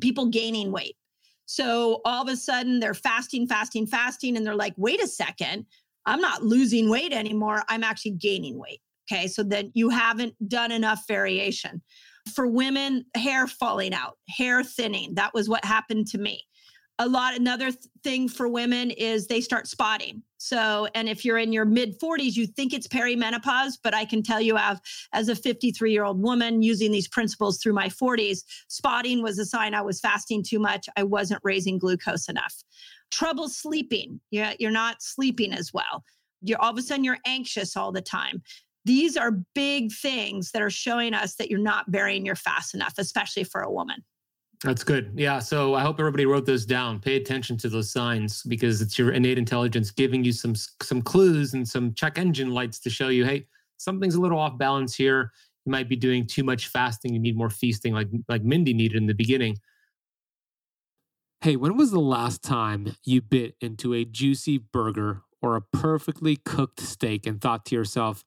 [0.00, 0.96] people gaining weight.
[1.46, 5.66] So all of a sudden they're fasting, fasting, fasting, and they're like, wait a second,
[6.06, 7.62] I'm not losing weight anymore.
[7.68, 8.80] I'm actually gaining weight.
[9.10, 9.26] Okay.
[9.26, 11.82] So then you haven't done enough variation.
[12.34, 15.14] For women, hair falling out, hair thinning.
[15.14, 16.44] That was what happened to me.
[16.98, 20.22] A lot, another th- thing for women is they start spotting.
[20.38, 24.22] So, and if you're in your mid 40s, you think it's perimenopause, but I can
[24.22, 24.80] tell you, I've,
[25.12, 29.44] as a 53 year old woman using these principles through my 40s, spotting was a
[29.44, 30.88] sign I was fasting too much.
[30.96, 32.54] I wasn't raising glucose enough.
[33.10, 34.20] Trouble sleeping.
[34.30, 36.04] You're, you're not sleeping as well.
[36.40, 38.42] You're all of a sudden you're anxious all the time.
[38.84, 42.94] These are big things that are showing us that you're not burying your fast enough,
[42.96, 44.04] especially for a woman.
[44.64, 45.12] That's good.
[45.14, 45.38] Yeah.
[45.38, 46.98] So I hope everybody wrote those down.
[46.98, 51.54] Pay attention to those signs because it's your innate intelligence giving you some some clues
[51.54, 55.32] and some check engine lights to show you, hey, something's a little off balance here.
[55.64, 57.14] You might be doing too much fasting.
[57.14, 59.58] You need more feasting, like like Mindy needed in the beginning.
[61.40, 66.34] Hey, when was the last time you bit into a juicy burger or a perfectly
[66.34, 68.24] cooked steak and thought to yourself,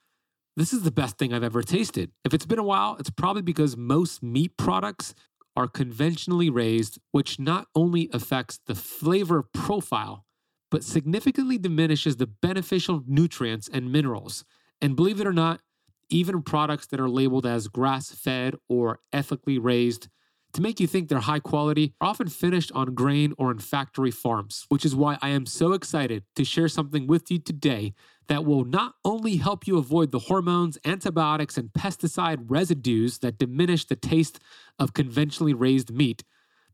[0.55, 2.11] this is the best thing I've ever tasted?
[2.23, 5.13] If it's been a while, it's probably because most meat products
[5.55, 10.25] are conventionally raised, which not only affects the flavor profile,
[10.69, 14.45] but significantly diminishes the beneficial nutrients and minerals.
[14.81, 15.61] And believe it or not,
[16.09, 20.07] even products that are labeled as grass fed or ethically raised
[20.53, 24.11] to make you think they're high quality are often finished on grain or in factory
[24.11, 27.93] farms, which is why I am so excited to share something with you today
[28.27, 33.85] that will not only help you avoid the hormones, antibiotics, and pesticide residues that diminish
[33.85, 34.39] the taste
[34.79, 36.23] of conventionally raised meat,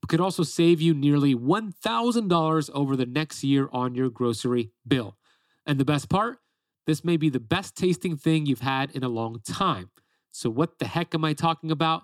[0.01, 5.17] but could also save you nearly $1,000 over the next year on your grocery bill.
[5.65, 6.39] And the best part,
[6.85, 9.89] this may be the best tasting thing you've had in a long time.
[10.31, 12.03] So, what the heck am I talking about?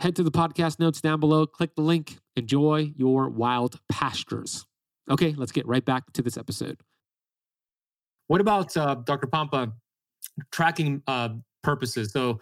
[0.00, 4.64] head to the podcast notes down below, click the link, enjoy your wild pastures.
[5.10, 6.80] Okay, let's get right back to this episode.
[8.28, 9.26] What about uh, Dr.
[9.26, 9.72] Pompa
[10.50, 11.30] tracking uh,
[11.62, 12.12] purposes?
[12.12, 12.40] So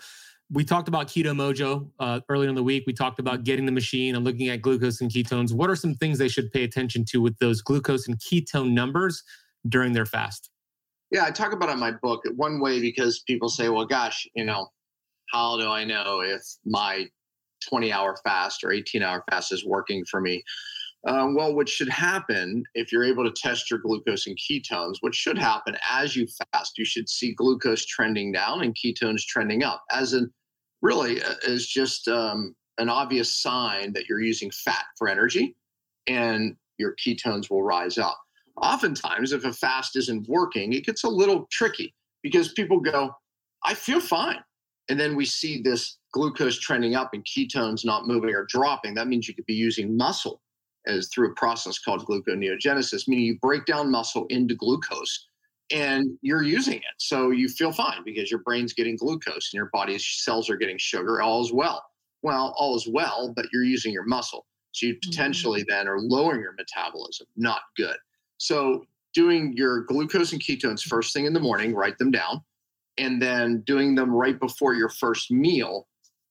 [0.51, 2.85] we talked about Keto Mojo uh, earlier in the week.
[2.87, 5.53] We talked about getting the machine and looking at glucose and ketones.
[5.53, 9.23] What are some things they should pay attention to with those glucose and ketone numbers
[9.68, 10.51] during their fast?
[11.11, 12.23] Yeah, I talk about it in my book.
[12.37, 14.68] One way because people say, well, gosh, you know,
[15.33, 17.07] how do I know if my
[17.68, 20.42] 20 hour fast or 18 hour fast is working for me.
[21.07, 25.14] Uh, well, what should happen if you're able to test your glucose and ketones, what
[25.14, 29.85] should happen as you fast, you should see glucose trending down and ketones trending up,
[29.92, 30.28] as in
[30.83, 35.54] really uh, is just um, an obvious sign that you're using fat for energy
[36.09, 38.18] and your ketones will rise up.
[38.57, 43.12] Oftentimes, if a fast isn't working, it gets a little tricky because people go,
[43.64, 44.43] I feel fine.
[44.88, 49.09] And then we see this glucose trending up and ketones not moving or dropping, that
[49.09, 50.40] means you could be using muscle
[50.86, 55.26] as through a process called gluconeogenesis, meaning you break down muscle into glucose
[55.70, 56.82] and you're using it.
[56.98, 60.78] So you feel fine because your brain's getting glucose and your body's cells are getting
[60.78, 61.20] sugar.
[61.20, 61.84] All is well.
[62.22, 64.46] Well, all is well, but you're using your muscle.
[64.72, 65.11] So you mm-hmm.
[65.11, 65.76] potentially mm-hmm.
[65.76, 67.26] then are lowering your metabolism.
[67.36, 67.96] Not good.
[68.38, 72.42] So doing your glucose and ketones first thing in the morning, write them down,
[72.96, 75.86] and then doing them right before your first meal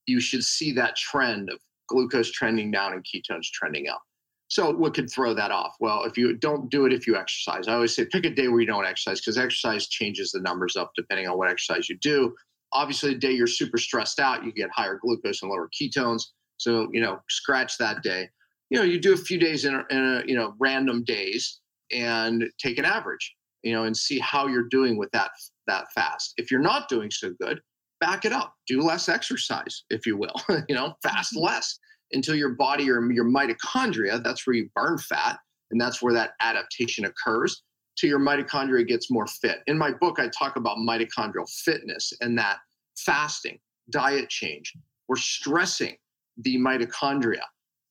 [0.08, 4.02] you should see that trend of glucose trending down and ketones trending up.
[4.48, 5.76] So what could throw that off?
[5.78, 7.68] Well, if you don't do it if you exercise.
[7.68, 10.74] I always say pick a day where you don't exercise because exercise changes the numbers
[10.74, 12.34] up depending on what exercise you do.
[12.72, 16.22] Obviously, the day you're super stressed out, you get higher glucose and lower ketones.
[16.56, 18.28] So you know, scratch that day.
[18.70, 21.60] You know, you do a few days in a, in a you know random days
[21.92, 23.34] and take an average.
[23.62, 25.30] You know, and see how you're doing with that
[25.66, 26.34] that fast.
[26.38, 27.60] If you're not doing so good,
[28.00, 28.54] back it up.
[28.66, 30.34] Do less exercise, if you will.
[30.68, 31.44] you know, fast mm-hmm.
[31.44, 31.78] less
[32.12, 35.38] until your body or your mitochondria, that's where you burn fat,
[35.70, 37.62] and that's where that adaptation occurs,
[37.98, 39.58] till your mitochondria gets more fit.
[39.66, 42.58] In my book, I talk about mitochondrial fitness and that
[42.96, 43.58] fasting,
[43.90, 44.72] diet change.
[45.08, 45.96] We're stressing
[46.38, 47.42] the mitochondria.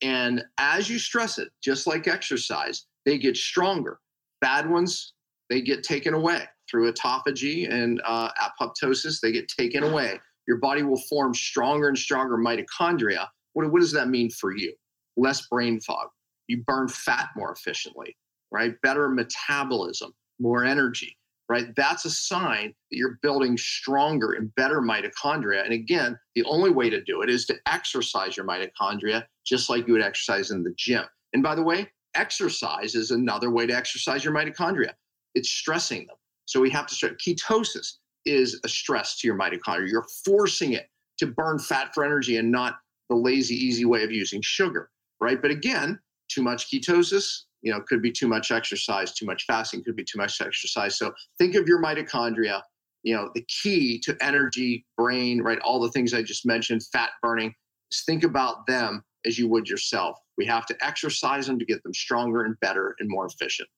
[0.02, 3.98] And as you stress it, just like exercise, they get stronger.
[4.40, 5.14] Bad ones,
[5.50, 10.20] they get taken away through autophagy and uh, apoptosis, they get taken away.
[10.46, 13.26] Your body will form stronger and stronger mitochondria.
[13.52, 14.72] What, what does that mean for you?
[15.16, 16.08] Less brain fog.
[16.46, 18.16] You burn fat more efficiently,
[18.50, 18.74] right?
[18.82, 21.16] Better metabolism, more energy,
[21.48, 21.66] right?
[21.76, 25.64] That's a sign that you're building stronger and better mitochondria.
[25.64, 29.86] And again, the only way to do it is to exercise your mitochondria just like
[29.86, 31.04] you would exercise in the gym.
[31.34, 34.92] And by the way, exercise is another way to exercise your mitochondria.
[35.34, 36.16] It's stressing them.
[36.48, 37.20] So we have to start.
[37.20, 39.90] Ketosis is a stress to your mitochondria.
[39.90, 40.88] You're forcing it
[41.18, 42.76] to burn fat for energy and not
[43.10, 44.88] the lazy, easy way of using sugar,
[45.20, 45.40] right?
[45.40, 45.98] But again,
[46.30, 50.04] too much ketosis, you know, could be too much exercise, too much fasting, could be
[50.04, 50.96] too much exercise.
[50.96, 52.62] So think of your mitochondria,
[53.02, 55.58] you know, the key to energy, brain, right?
[55.60, 57.52] All the things I just mentioned, fat burning,
[57.92, 60.18] is think about them as you would yourself.
[60.38, 63.68] We have to exercise them to get them stronger and better and more efficient.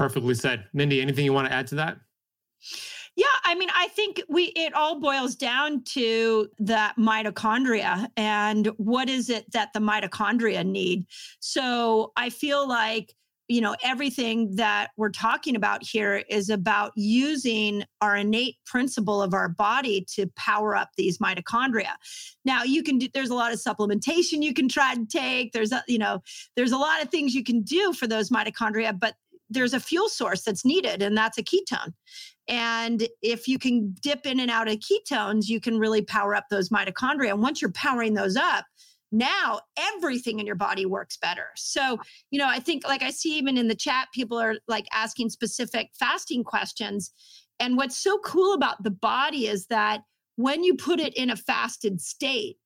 [0.00, 0.64] Perfectly said.
[0.72, 1.98] Mindy, anything you want to add to that?
[3.16, 9.10] Yeah, I mean, I think we it all boils down to that mitochondria and what
[9.10, 11.04] is it that the mitochondria need.
[11.40, 13.14] So I feel like
[13.50, 19.34] you know everything that we're talking about here is about using our innate principle of
[19.34, 21.90] our body to power up these mitochondria
[22.44, 25.72] now you can do there's a lot of supplementation you can try to take there's
[25.72, 26.22] a you know
[26.54, 29.14] there's a lot of things you can do for those mitochondria but
[29.50, 31.92] there's a fuel source that's needed, and that's a ketone.
[32.48, 36.46] And if you can dip in and out of ketones, you can really power up
[36.50, 37.30] those mitochondria.
[37.30, 38.64] And once you're powering those up,
[39.12, 41.46] now everything in your body works better.
[41.56, 41.98] So,
[42.30, 45.30] you know, I think like I see even in the chat, people are like asking
[45.30, 47.12] specific fasting questions.
[47.58, 50.02] And what's so cool about the body is that
[50.36, 52.56] when you put it in a fasted state,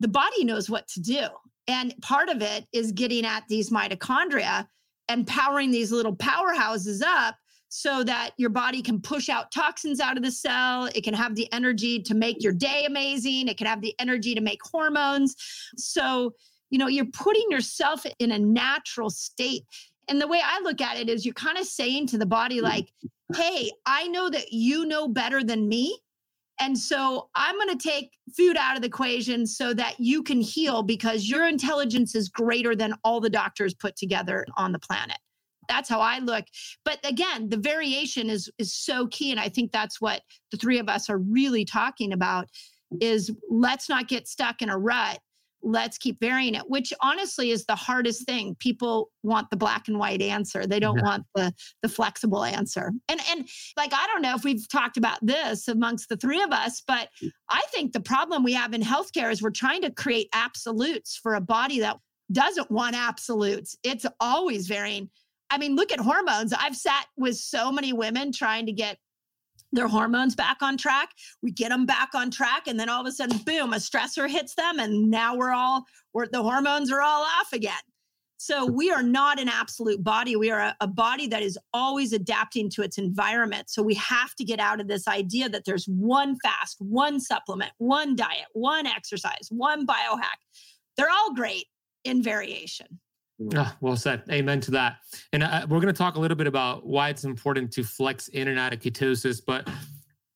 [0.00, 1.26] the body knows what to do.
[1.66, 4.66] And part of it is getting at these mitochondria
[5.08, 7.36] and powering these little powerhouses up
[7.68, 10.88] so that your body can push out toxins out of the cell.
[10.94, 13.48] It can have the energy to make your day amazing.
[13.48, 15.34] It can have the energy to make hormones.
[15.76, 16.32] So,
[16.70, 19.64] you know, you're putting yourself in a natural state.
[20.08, 22.60] And the way I look at it is you're kind of saying to the body,
[22.60, 22.92] like,
[23.34, 25.98] hey, I know that you know better than me.
[26.58, 30.40] And so I'm going to take food out of the equation so that you can
[30.40, 35.18] heal because your intelligence is greater than all the doctors put together on the planet.
[35.68, 36.44] That's how I look.
[36.84, 40.78] But again, the variation is is so key and I think that's what the three
[40.78, 42.48] of us are really talking about
[43.00, 45.18] is let's not get stuck in a rut
[45.66, 48.56] let's keep varying it which honestly is the hardest thing.
[48.58, 50.66] People want the black and white answer.
[50.66, 51.04] They don't yeah.
[51.04, 51.52] want the
[51.82, 52.92] the flexible answer.
[53.08, 56.50] And and like i don't know if we've talked about this amongst the three of
[56.52, 57.30] us but mm.
[57.48, 61.34] i think the problem we have in healthcare is we're trying to create absolutes for
[61.34, 61.96] a body that
[62.32, 63.76] doesn't want absolutes.
[63.82, 65.10] It's always varying.
[65.50, 66.52] I mean look at hormones.
[66.52, 68.98] I've sat with so many women trying to get
[69.72, 71.10] their hormones back on track.
[71.42, 74.28] We get them back on track, and then all of a sudden, boom, a stressor
[74.28, 77.74] hits them, and now we're all we're, the hormones are all off again.
[78.38, 80.36] So we are not an absolute body.
[80.36, 83.70] We are a, a, body that is always adapting to its environment.
[83.70, 87.72] So we have to get out of this idea that there's one fast, one supplement,
[87.78, 90.38] one diet, one exercise, one biohack.
[90.96, 91.66] They're all great
[92.04, 93.00] in variation.
[93.54, 94.22] Ah, well said.
[94.30, 94.98] Amen to that.
[95.32, 98.28] And uh, we're going to talk a little bit about why it's important to flex
[98.28, 99.42] in and out of ketosis.
[99.46, 99.68] But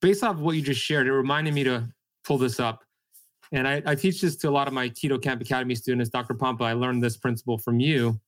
[0.02, 1.88] based off of what you just shared, it reminded me to
[2.24, 2.84] pull this up.
[3.52, 6.10] And I, I teach this to a lot of my Keto Camp Academy students.
[6.10, 6.34] Dr.
[6.34, 8.20] Pompa, I learned this principle from you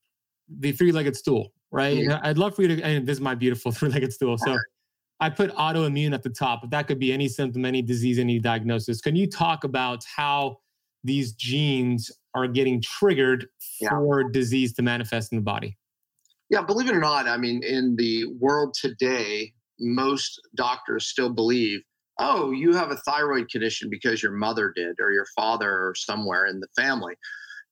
[0.59, 1.97] the three legged stool, right?
[1.97, 2.19] Yeah.
[2.23, 4.37] I'd love for you to, and this is my beautiful three legged stool.
[4.37, 4.57] So
[5.19, 8.39] I put autoimmune at the top, but that could be any symptom, any disease, any
[8.39, 8.99] diagnosis.
[8.99, 10.57] Can you talk about how
[11.03, 13.47] these genes are getting triggered
[13.89, 14.27] for yeah.
[14.31, 15.77] disease to manifest in the body.
[16.49, 21.81] Yeah, believe it or not, I mean, in the world today, most doctors still believe
[22.19, 26.45] oh, you have a thyroid condition because your mother did or your father or somewhere
[26.45, 27.15] in the family.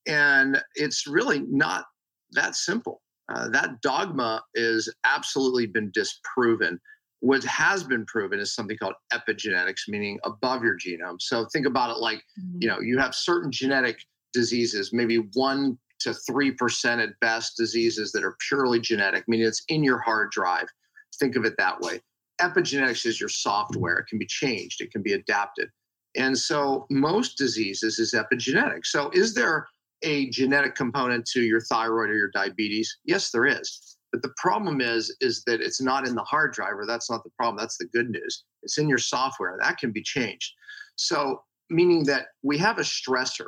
[0.07, 1.85] And it's really not
[2.31, 3.01] that simple.
[3.33, 6.79] Uh, that dogma is absolutely been disproven.
[7.19, 11.21] What has been proven is something called epigenetics, meaning above your genome.
[11.21, 12.57] So think about it like, mm-hmm.
[12.61, 13.99] you know, you have certain genetic
[14.33, 19.83] diseases, maybe one to 3% at best diseases that are purely genetic, meaning it's in
[19.83, 20.67] your hard drive.
[21.19, 22.01] Think of it that way.
[22.41, 23.97] Epigenetics is your software.
[23.97, 25.69] It can be changed, it can be adapted.
[26.15, 28.85] And so most diseases is epigenetic.
[28.85, 29.67] So is there
[30.03, 32.97] a genetic component to your thyroid or your diabetes?
[33.05, 33.97] Yes, there is.
[34.11, 37.23] But the problem is, is that it's not in the hard drive, or that's not
[37.23, 37.57] the problem.
[37.57, 38.43] That's the good news.
[38.61, 39.57] It's in your software.
[39.61, 40.51] That can be changed.
[40.97, 43.47] So, meaning that we have a stressor,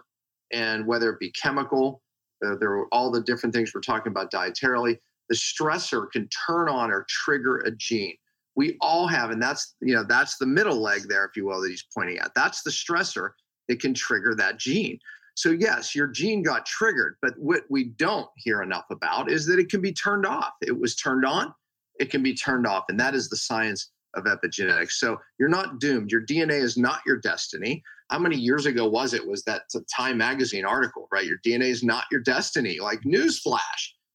[0.53, 2.01] and whether it be chemical,
[2.45, 4.97] uh, there are all the different things we're talking about dietarily.
[5.29, 8.15] The stressor can turn on or trigger a gene.
[8.55, 11.61] We all have, and that's you know that's the middle leg there, if you will,
[11.61, 12.31] that he's pointing at.
[12.35, 13.31] That's the stressor
[13.67, 14.99] that can trigger that gene.
[15.35, 19.59] So, yes, your gene got triggered, but what we don't hear enough about is that
[19.59, 20.53] it can be turned off.
[20.61, 21.53] It was turned on,
[21.99, 22.85] it can be turned off.
[22.89, 24.91] And that is the science of epigenetics.
[24.91, 26.11] So, you're not doomed.
[26.11, 27.83] Your DNA is not your destiny.
[28.13, 29.27] How many years ago was it?
[29.27, 31.25] Was that Time magazine article, right?
[31.25, 32.77] Your DNA is not your destiny.
[32.79, 33.59] Like, newsflash,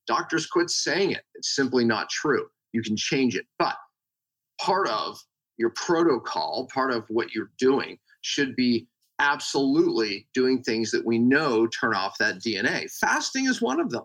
[0.06, 1.24] doctors quit saying it.
[1.34, 2.46] It's simply not true.
[2.70, 3.44] You can change it.
[3.58, 3.74] But
[4.60, 5.18] part of
[5.56, 8.86] your protocol, part of what you're doing should be
[9.18, 12.88] absolutely doing things that we know turn off that DNA.
[13.00, 14.04] Fasting is one of them.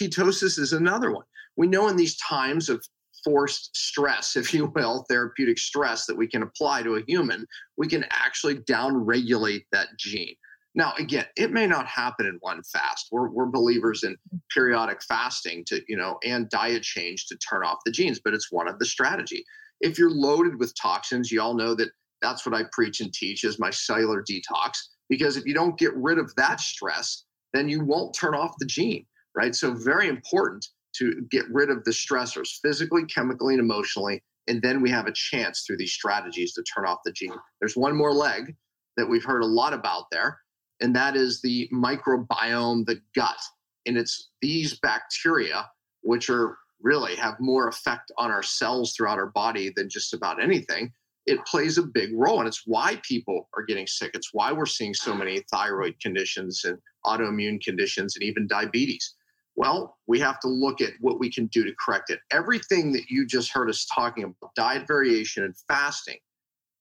[0.00, 1.26] Ketosis is another one.
[1.58, 2.82] We know in these times of
[3.24, 7.46] forced stress, if you will, therapeutic stress that we can apply to a human,
[7.76, 10.34] we can actually downregulate that gene.
[10.76, 13.06] Now, again, it may not happen in one fast.
[13.12, 14.16] We're, we're believers in
[14.52, 18.50] periodic fasting to, you know, and diet change to turn off the genes, but it's
[18.50, 19.44] one of the strategy.
[19.80, 21.90] If you're loaded with toxins, you all know that
[22.22, 24.78] that's what I preach and teach is my cellular detox.
[25.08, 28.66] Because if you don't get rid of that stress, then you won't turn off the
[28.66, 29.06] gene,
[29.36, 29.54] right?
[29.54, 30.66] So very important
[30.98, 34.22] to get rid of the stressors physically, chemically, and emotionally.
[34.46, 37.32] And then we have a chance through these strategies to turn off the gene.
[37.60, 38.54] There's one more leg
[38.96, 40.38] that we've heard a lot about there,
[40.80, 43.38] and that is the microbiome, the gut.
[43.86, 45.68] And it's these bacteria,
[46.02, 50.42] which are really have more effect on our cells throughout our body than just about
[50.42, 50.92] anything
[51.26, 54.66] it plays a big role and it's why people are getting sick it's why we're
[54.66, 59.14] seeing so many thyroid conditions and autoimmune conditions and even diabetes
[59.56, 63.08] well we have to look at what we can do to correct it everything that
[63.08, 66.18] you just heard us talking about diet variation and fasting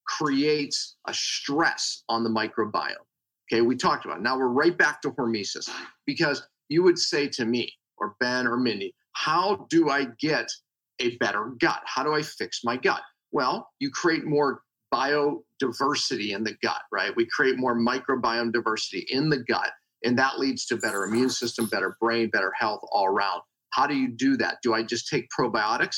[0.06, 2.94] creates a stress on the microbiome
[3.52, 4.24] okay we talked about it.
[4.24, 5.70] now we're right back to hormesis
[6.06, 10.50] because you would say to me or ben or mindy how do i get
[11.00, 13.02] a better gut how do i fix my gut
[13.34, 14.62] well, you create more
[14.94, 17.14] biodiversity in the gut, right?
[17.16, 19.72] We create more microbiome diversity in the gut,
[20.04, 23.42] and that leads to better immune system, better brain, better health all around.
[23.72, 24.58] How do you do that?
[24.62, 25.98] Do I just take probiotics?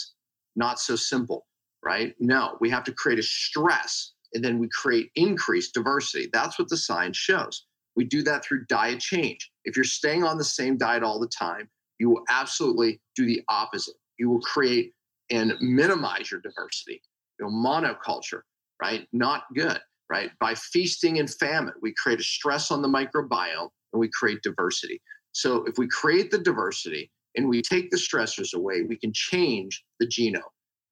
[0.56, 1.45] Not so simple,
[1.84, 2.14] right?
[2.20, 6.30] No, we have to create a stress and then we create increased diversity.
[6.32, 7.66] That's what the science shows.
[7.95, 9.51] We do that through diet change.
[9.64, 13.41] If you're staying on the same diet all the time, you will absolutely do the
[13.49, 13.95] opposite.
[14.18, 14.91] You will create
[15.30, 17.01] and minimize your diversity
[17.39, 18.41] you know, monoculture,
[18.82, 19.08] right?
[19.14, 19.80] Not good,
[20.10, 20.32] right?
[20.39, 25.02] By feasting and famine, we create a stress on the microbiome and we create diversity.
[25.32, 29.84] So if we create the diversity and we take the stressors away, we can change
[30.00, 30.41] the genome.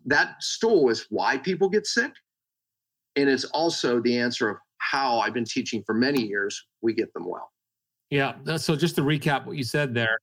[0.06, 2.12] That stool is why people get sick.
[3.16, 7.14] And it's also the answer of how I've been teaching for many years, we get
[7.14, 7.52] them well.
[8.10, 8.36] Yeah.
[8.58, 10.18] So just to recap what you said there,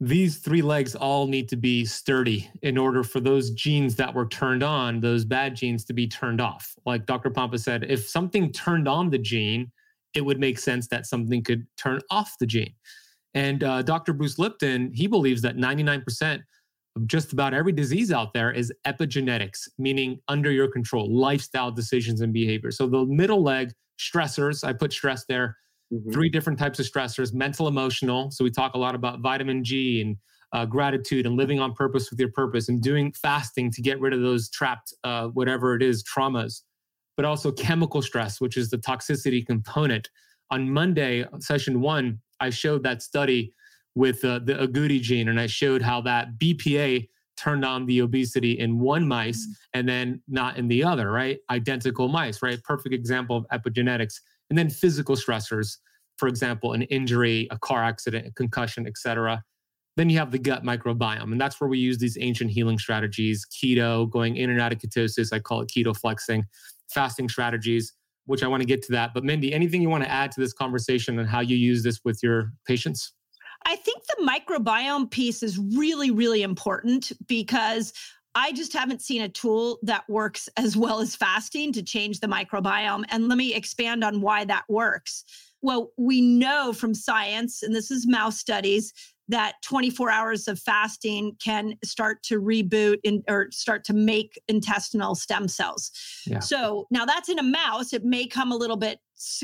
[0.00, 4.26] these three legs all need to be sturdy in order for those genes that were
[4.26, 6.74] turned on, those bad genes, to be turned off.
[6.86, 7.30] Like Dr.
[7.30, 9.72] Pompa said, if something turned on the gene,
[10.14, 12.74] it would make sense that something could turn off the gene.
[13.34, 14.12] And uh, Dr.
[14.12, 16.40] Bruce Lipton, he believes that 99%
[16.96, 22.20] of just about every disease out there is epigenetics, meaning under your control, lifestyle decisions
[22.20, 22.70] and behavior.
[22.70, 25.56] So the middle leg, stressors, I put stress there,
[25.92, 26.10] mm-hmm.
[26.10, 28.30] three different types of stressors mental, emotional.
[28.30, 30.16] So we talk a lot about vitamin G and
[30.52, 34.12] uh, gratitude and living on purpose with your purpose and doing fasting to get rid
[34.14, 36.62] of those trapped, uh, whatever it is, traumas,
[37.18, 40.08] but also chemical stress, which is the toxicity component.
[40.50, 43.52] On Monday, session one, I showed that study
[43.94, 48.58] with uh, the agouti gene, and I showed how that BPA turned on the obesity
[48.58, 49.78] in one mice mm-hmm.
[49.78, 51.38] and then not in the other, right?
[51.50, 52.62] Identical mice, right?
[52.62, 54.14] Perfect example of epigenetics
[54.50, 55.78] and then physical stressors
[56.16, 59.42] for example an injury a car accident a concussion etc
[59.96, 63.46] then you have the gut microbiome and that's where we use these ancient healing strategies
[63.46, 66.44] keto going in and out of ketosis i call it keto flexing
[66.88, 67.92] fasting strategies,
[68.26, 69.14] which I want to get to that.
[69.14, 72.00] But Mindy, anything you want to add to this conversation and how you use this
[72.04, 73.12] with your patients?
[73.66, 77.92] I think the microbiome piece is really, really important because
[78.34, 82.28] I just haven't seen a tool that works as well as fasting to change the
[82.28, 83.04] microbiome.
[83.10, 85.24] And let me expand on why that works.
[85.60, 88.92] Well, we know from science, and this is mouse studies,
[89.28, 95.14] that 24 hours of fasting can start to reboot in, or start to make intestinal
[95.14, 95.90] stem cells.
[96.26, 96.40] Yeah.
[96.40, 97.92] So now that's in a mouse.
[97.92, 99.00] It may come a little bit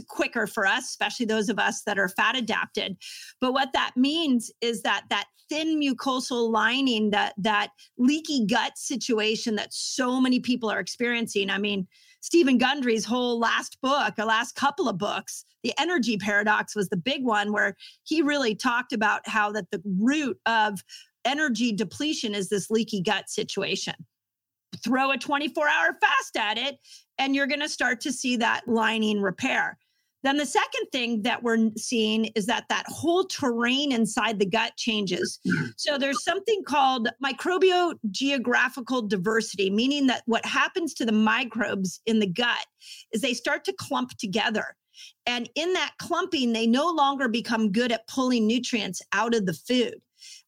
[0.08, 2.96] quicker for us, especially those of us that are fat adapted.
[3.40, 9.56] But what that means is that that thin mucosal lining, that that leaky gut situation
[9.56, 11.50] that so many people are experiencing.
[11.50, 11.86] I mean,
[12.24, 16.96] Steven Gundry's whole last book, a last couple of books, the energy paradox was the
[16.96, 20.82] big one where he really talked about how that the root of
[21.26, 23.92] energy depletion is this leaky gut situation.
[24.82, 26.78] Throw a 24 hour fast at it,
[27.18, 29.76] and you're going to start to see that lining repair.
[30.24, 34.72] Then the second thing that we're seeing is that that whole terrain inside the gut
[34.76, 35.38] changes.
[35.46, 35.66] Mm-hmm.
[35.76, 42.20] So there's something called microbial geographical diversity, meaning that what happens to the microbes in
[42.20, 42.66] the gut
[43.12, 44.76] is they start to clump together.
[45.26, 49.52] And in that clumping, they no longer become good at pulling nutrients out of the
[49.52, 50.00] food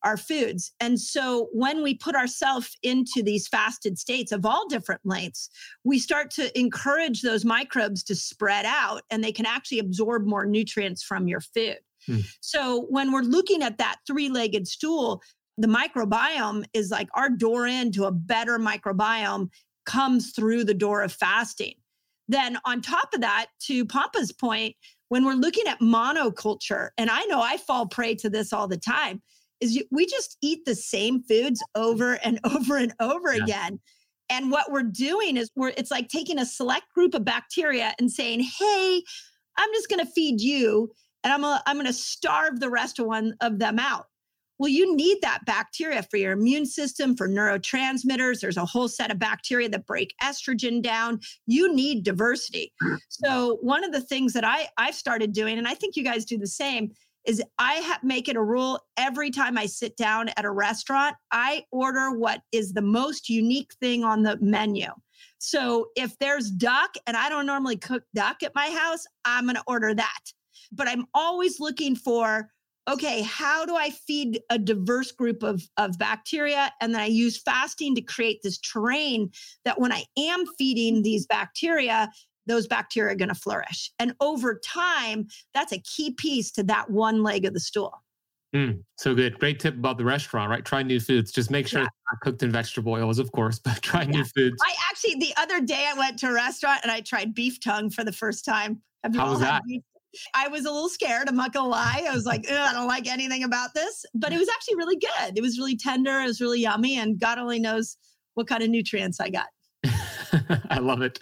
[0.02, 0.72] our foods.
[0.80, 5.48] And so when we put ourselves into these fasted states of all different lengths,
[5.84, 10.46] we start to encourage those microbes to spread out and they can actually absorb more
[10.46, 11.78] nutrients from your food.
[12.06, 12.20] Hmm.
[12.40, 15.22] So when we're looking at that three legged stool,
[15.58, 19.48] the microbiome is like our door into a better microbiome
[19.86, 21.74] comes through the door of fasting.
[22.28, 24.74] Then, on top of that, to Pompa's point,
[25.08, 28.76] when we're looking at monoculture, and I know I fall prey to this all the
[28.76, 29.22] time,
[29.60, 31.88] is you, we just eat the same foods mm-hmm.
[31.88, 33.42] over and over and over yeah.
[33.42, 33.80] again.
[34.28, 38.10] And what we're doing is we're it's like taking a select group of bacteria and
[38.10, 39.02] saying, "Hey,
[39.56, 40.90] I'm just going to feed you
[41.22, 44.06] and I'm a, I'm going to starve the rest of one of them out."
[44.58, 48.40] Well, you need that bacteria for your immune system, for neurotransmitters.
[48.40, 51.20] There's a whole set of bacteria that break estrogen down.
[51.46, 52.72] You need diversity.
[52.82, 52.96] Mm-hmm.
[53.08, 56.24] So, one of the things that I, I've started doing, and I think you guys
[56.24, 56.90] do the same,
[57.26, 61.16] is I ha- make it a rule every time I sit down at a restaurant,
[61.32, 64.88] I order what is the most unique thing on the menu.
[65.38, 69.56] So if there's duck and I don't normally cook duck at my house, I'm going
[69.56, 70.20] to order that.
[70.72, 72.50] But I'm always looking for
[72.88, 76.72] okay, how do I feed a diverse group of, of bacteria?
[76.80, 79.30] And then I use fasting to create this terrain
[79.64, 82.08] that when I am feeding these bacteria,
[82.46, 83.90] those bacteria are going to flourish.
[83.98, 88.02] And over time, that's a key piece to that one leg of the stool.
[88.54, 89.38] Mm, so good.
[89.38, 90.64] Great tip about the restaurant, right?
[90.64, 91.32] Try new foods.
[91.32, 91.86] Just make sure yeah.
[91.86, 94.10] it's not cooked in vegetable oils, of course, but try yeah.
[94.10, 94.56] new foods.
[94.64, 97.90] I actually, the other day, I went to a restaurant and I tried beef tongue
[97.90, 98.80] for the first time.
[99.02, 99.62] Have you How was that?
[99.66, 99.82] Beef?
[100.34, 101.28] I was a little scared.
[101.28, 102.06] I'm not gonna lie.
[102.08, 105.36] I was like, I don't like anything about this, but it was actually really good.
[105.36, 106.20] It was really tender.
[106.20, 107.98] It was really yummy, and God only knows
[108.32, 109.48] what kind of nutrients I got.
[110.70, 111.18] I love it.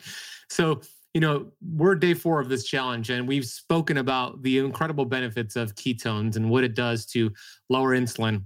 [0.49, 0.81] So
[1.15, 5.55] you know, we're day four of this challenge, and we've spoken about the incredible benefits
[5.55, 7.31] of ketones and what it does to
[7.71, 8.45] lower insulin,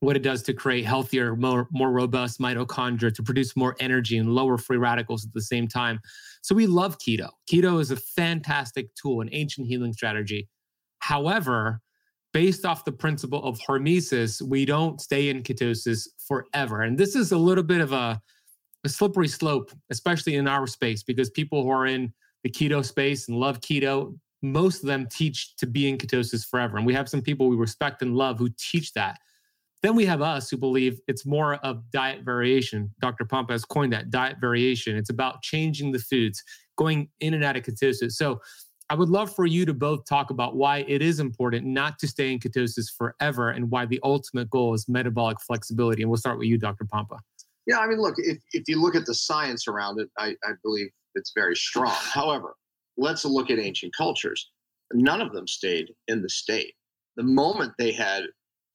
[0.00, 4.34] what it does to create healthier, more, more robust mitochondria, to produce more energy and
[4.34, 5.98] lower free radicals at the same time.
[6.42, 7.30] So we love keto.
[7.50, 10.48] Keto is a fantastic tool, an ancient healing strategy.
[10.98, 11.80] However,
[12.34, 16.82] based off the principle of hormesis, we don't stay in ketosis forever.
[16.82, 18.20] And this is a little bit of a
[18.84, 22.12] a slippery slope, especially in our space, because people who are in
[22.42, 26.76] the keto space and love keto, most of them teach to be in ketosis forever.
[26.76, 29.18] And we have some people we respect and love who teach that.
[29.82, 32.92] Then we have us who believe it's more of diet variation.
[33.00, 33.24] Dr.
[33.24, 34.96] Pompa has coined that diet variation.
[34.96, 36.42] It's about changing the foods,
[36.76, 38.12] going in and out of ketosis.
[38.12, 38.40] So
[38.90, 42.06] I would love for you to both talk about why it is important not to
[42.06, 46.02] stay in ketosis forever and why the ultimate goal is metabolic flexibility.
[46.02, 46.84] And we'll start with you, Dr.
[46.84, 47.18] Pompa.
[47.66, 50.52] Yeah, I mean, look, if, if you look at the science around it, I, I
[50.62, 51.94] believe it's very strong.
[51.94, 52.54] However,
[52.96, 54.50] let's look at ancient cultures.
[54.92, 56.74] None of them stayed in the state.
[57.16, 58.24] The moment they had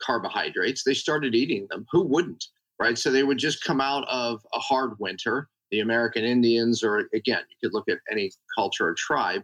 [0.01, 1.85] carbohydrates, they started eating them.
[1.91, 2.45] Who wouldn't?
[2.79, 2.97] Right.
[2.97, 5.49] So they would just come out of a hard winter.
[5.71, 9.41] The American Indians, or again, you could look at any culture or tribe,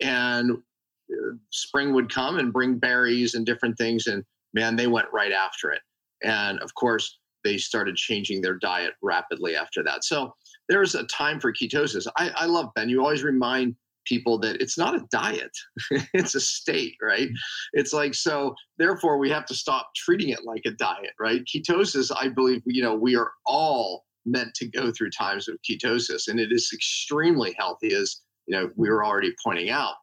[0.00, 4.06] and uh, spring would come and bring berries and different things.
[4.06, 4.22] And
[4.52, 5.80] man, they went right after it.
[6.22, 10.04] And of course, they started changing their diet rapidly after that.
[10.04, 10.34] So
[10.68, 12.06] there's a time for ketosis.
[12.16, 12.88] I, I love Ben.
[12.88, 13.76] You always remind
[14.06, 15.56] people that it's not a diet,
[16.12, 17.28] it's a state, right?
[17.72, 21.42] It's like, so therefore we have to stop treating it like a diet, right?
[21.44, 26.28] Ketosis, I believe, you know, we are all meant to go through times of ketosis,
[26.28, 29.94] and it is extremely healthy, as you know we were already pointing out.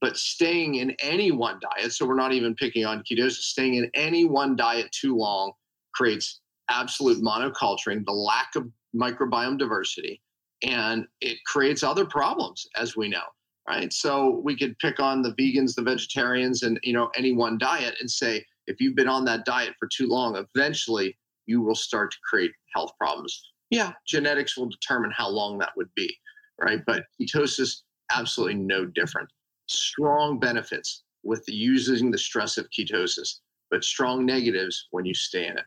[0.00, 3.90] But staying in any one diet, so we're not even picking on ketosis, staying in
[3.94, 5.52] any one diet too long
[5.94, 6.40] creates
[6.70, 10.22] absolute monoculturing, the lack of microbiome diversity,
[10.62, 13.24] and it creates other problems, as we know.
[13.68, 13.92] Right.
[13.92, 17.94] So we could pick on the vegans, the vegetarians, and you know, any one diet
[18.00, 21.16] and say, if you've been on that diet for too long, eventually
[21.46, 23.52] you will start to create health problems.
[23.70, 26.12] Yeah, genetics will determine how long that would be,
[26.60, 26.80] right?
[26.84, 29.28] But ketosis, absolutely no different.
[29.68, 33.40] Strong benefits with using the stress of ketosis,
[33.70, 35.64] but strong negatives when you stay in it.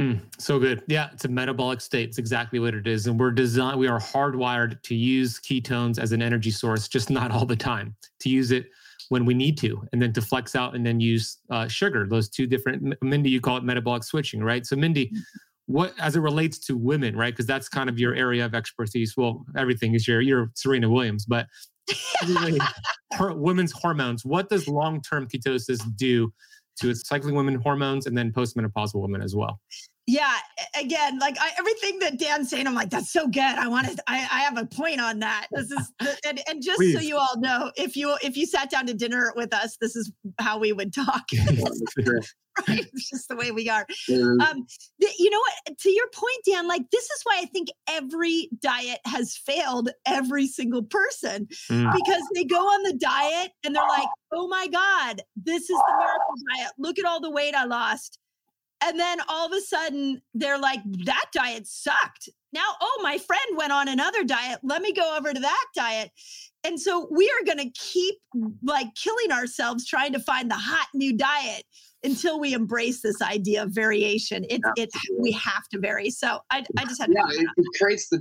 [0.00, 0.82] Mm, so good.
[0.86, 2.08] Yeah, it's a metabolic state.
[2.08, 3.08] It's exactly what it is.
[3.08, 7.32] And we're designed, we are hardwired to use ketones as an energy source, just not
[7.32, 8.66] all the time, to use it
[9.08, 12.06] when we need to, and then to flex out and then use uh, sugar.
[12.06, 14.64] Those two different, Mindy, you call it metabolic switching, right?
[14.64, 15.18] So, Mindy, mm-hmm.
[15.66, 17.32] what as it relates to women, right?
[17.32, 19.14] Because that's kind of your area of expertise.
[19.16, 21.46] Well, everything is your, you're Serena Williams, but
[23.14, 24.24] her, women's hormones.
[24.24, 26.32] What does long term ketosis do
[26.80, 29.58] to cycling women hormones and then postmenopausal women as well?
[30.08, 30.36] Yeah
[30.80, 33.42] again like I, everything that dan's saying i'm like that's so good.
[33.42, 35.46] I want to I, I have a point on that.
[35.52, 35.92] This is
[36.26, 36.94] and, and just Please.
[36.94, 39.96] so you all know if you if you sat down to dinner with us this
[39.96, 41.24] is how we would talk.
[42.66, 42.84] Right?
[42.92, 43.86] It's just the way we are.
[44.10, 44.66] Um
[44.98, 45.78] the, you know what?
[45.78, 50.48] To your point dan like this is why i think every diet has failed every
[50.48, 51.92] single person mm.
[51.92, 55.94] because they go on the diet and they're like oh my god this is the
[55.98, 56.72] miracle diet.
[56.78, 58.18] Look at all the weight i lost
[58.82, 62.28] and then all of a sudden, they're like, that diet sucked.
[62.52, 64.60] Now, oh, my friend went on another diet.
[64.62, 66.10] Let me go over to that diet.
[66.64, 68.16] And so we are going to keep
[68.62, 71.64] like killing ourselves trying to find the hot new diet
[72.04, 74.44] until we embrace this idea of variation.
[74.48, 76.10] It, it we have to vary.
[76.10, 78.18] So I, I just had yeah, it, it, creates the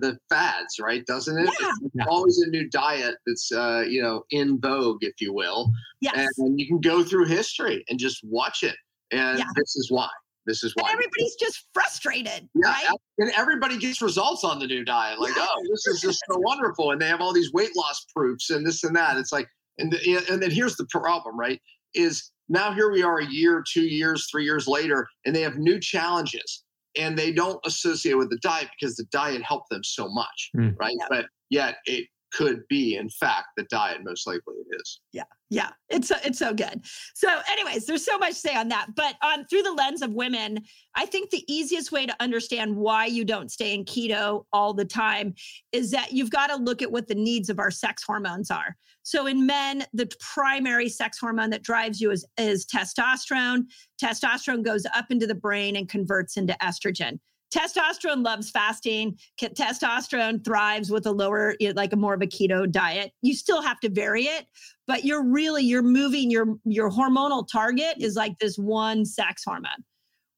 [0.00, 1.04] the fads, right?
[1.06, 1.48] Doesn't it?
[1.60, 1.70] Yeah.
[1.82, 5.70] It's always a new diet that's uh, you know in vogue, if you will.
[6.00, 6.28] Yes.
[6.38, 8.76] And you can go through history and just watch it
[9.14, 9.44] and yeah.
[9.56, 10.08] this is why.
[10.46, 10.90] This is why.
[10.90, 12.48] And everybody's just frustrated.
[12.54, 12.70] Yeah.
[12.70, 12.86] Right?
[13.18, 15.18] And everybody gets results on the new diet.
[15.18, 16.90] Like, oh, this is just so wonderful.
[16.90, 19.16] And they have all these weight loss proofs and this and that.
[19.16, 19.48] It's like,
[19.78, 21.60] and, the, and then here's the problem, right?
[21.94, 25.56] Is now here we are a year, two years, three years later, and they have
[25.56, 26.64] new challenges
[26.96, 30.74] and they don't associate with the diet because the diet helped them so much, mm.
[30.78, 30.94] right?
[30.98, 31.06] Yeah.
[31.08, 32.06] But yet it
[32.36, 34.02] could be, in fact, the diet.
[34.04, 35.00] Most likely it is.
[35.12, 36.84] Yeah, yeah, it's so, it's so good.
[37.14, 38.88] So, anyways, there's so much to say on that.
[38.94, 40.60] But um, through the lens of women,
[40.94, 44.84] I think the easiest way to understand why you don't stay in keto all the
[44.84, 45.34] time
[45.72, 48.76] is that you've got to look at what the needs of our sex hormones are.
[49.02, 53.64] So, in men, the primary sex hormone that drives you is, is testosterone.
[54.02, 57.18] Testosterone goes up into the brain and converts into estrogen
[57.52, 59.18] testosterone loves fasting.
[59.40, 63.12] Testosterone thrives with a lower like a more of a keto diet.
[63.22, 64.46] You still have to vary it
[64.86, 69.84] but you're really you're moving your your hormonal target is like this one sex hormone.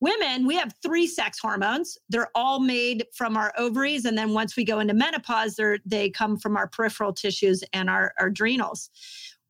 [0.00, 1.96] Women we have three sex hormones.
[2.08, 6.10] They're all made from our ovaries and then once we go into menopause they they
[6.10, 8.90] come from our peripheral tissues and our, our adrenals.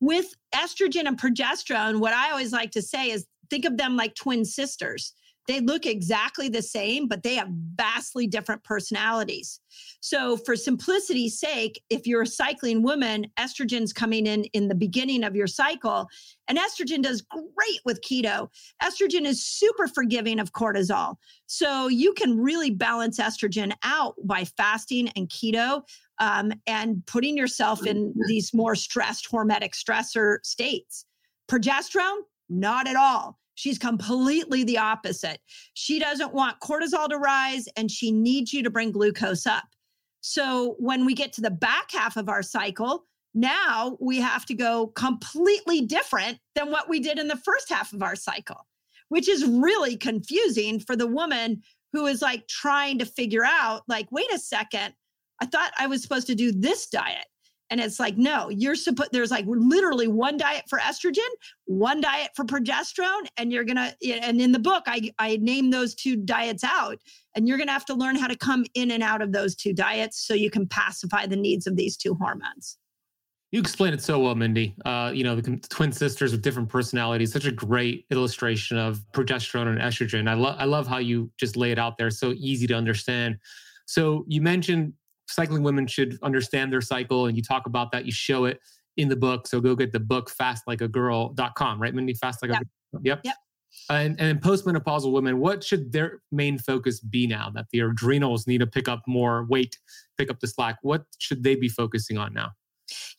[0.01, 4.15] With estrogen and progesterone what i always like to say is think of them like
[4.15, 5.15] twin sisters
[5.47, 9.61] they look exactly the same, but they have vastly different personalities.
[10.01, 15.25] So, for simplicity's sake, if you're a cycling woman, estrogen's coming in in the beginning
[15.25, 16.09] of your cycle,
[16.49, 18.49] and estrogen does great with keto.
[18.83, 21.17] Estrogen is super forgiving of cortisol.
[21.47, 25.83] So, you can really balance estrogen out by fasting and keto
[26.19, 31.05] um, and putting yourself in these more stressed hormetic stressor states.
[31.49, 33.39] Progesterone, not at all.
[33.57, 35.41] She's completely the opposite.
[35.75, 39.65] She doesn't want cortisol to rise and she needs you to bring glucose up.
[40.21, 43.05] So when we get to the back half of our cycle,
[43.35, 47.93] now we have to go completely different than what we did in the first half
[47.93, 48.67] of our cycle,
[49.09, 54.11] which is really confusing for the woman who is like trying to figure out, like,
[54.13, 54.95] wait a second,
[55.41, 57.27] I thought I was supposed to do this diet.
[57.71, 61.29] And it's like, no, you're supposed, there's like literally one diet for estrogen,
[61.65, 63.27] one diet for progesterone.
[63.37, 66.99] And you're going to, and in the book, I, I name those two diets out.
[67.35, 69.57] And you're going to have to learn how to come in and out of those
[69.57, 72.79] two diets so you can pacify the needs of these two hormones.
[73.53, 74.75] You explain it so well, Mindy.
[74.85, 79.69] Uh, you know, the twin sisters with different personalities, such a great illustration of progesterone
[79.69, 80.29] and estrogen.
[80.29, 83.39] I love I love how you just lay it out there so easy to understand.
[83.87, 84.95] So you mentioned
[85.29, 88.61] cycling women should understand their cycle and you talk about that you show it
[88.97, 92.63] in the book so go get the book fastlikeagirl.com right mindy fast like yep.
[92.63, 93.37] a yep yep
[93.89, 98.59] and, and postmenopausal women, what should their main focus be now that their adrenals need
[98.59, 99.79] to pick up more weight,
[100.19, 100.79] pick up the slack?
[100.83, 102.51] What should they be focusing on now?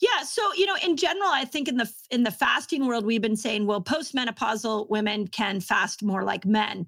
[0.01, 3.23] Yeah, so you know, in general, I think in the in the fasting world, we've
[3.23, 6.85] been saying, well, postmenopausal women can fast more like men,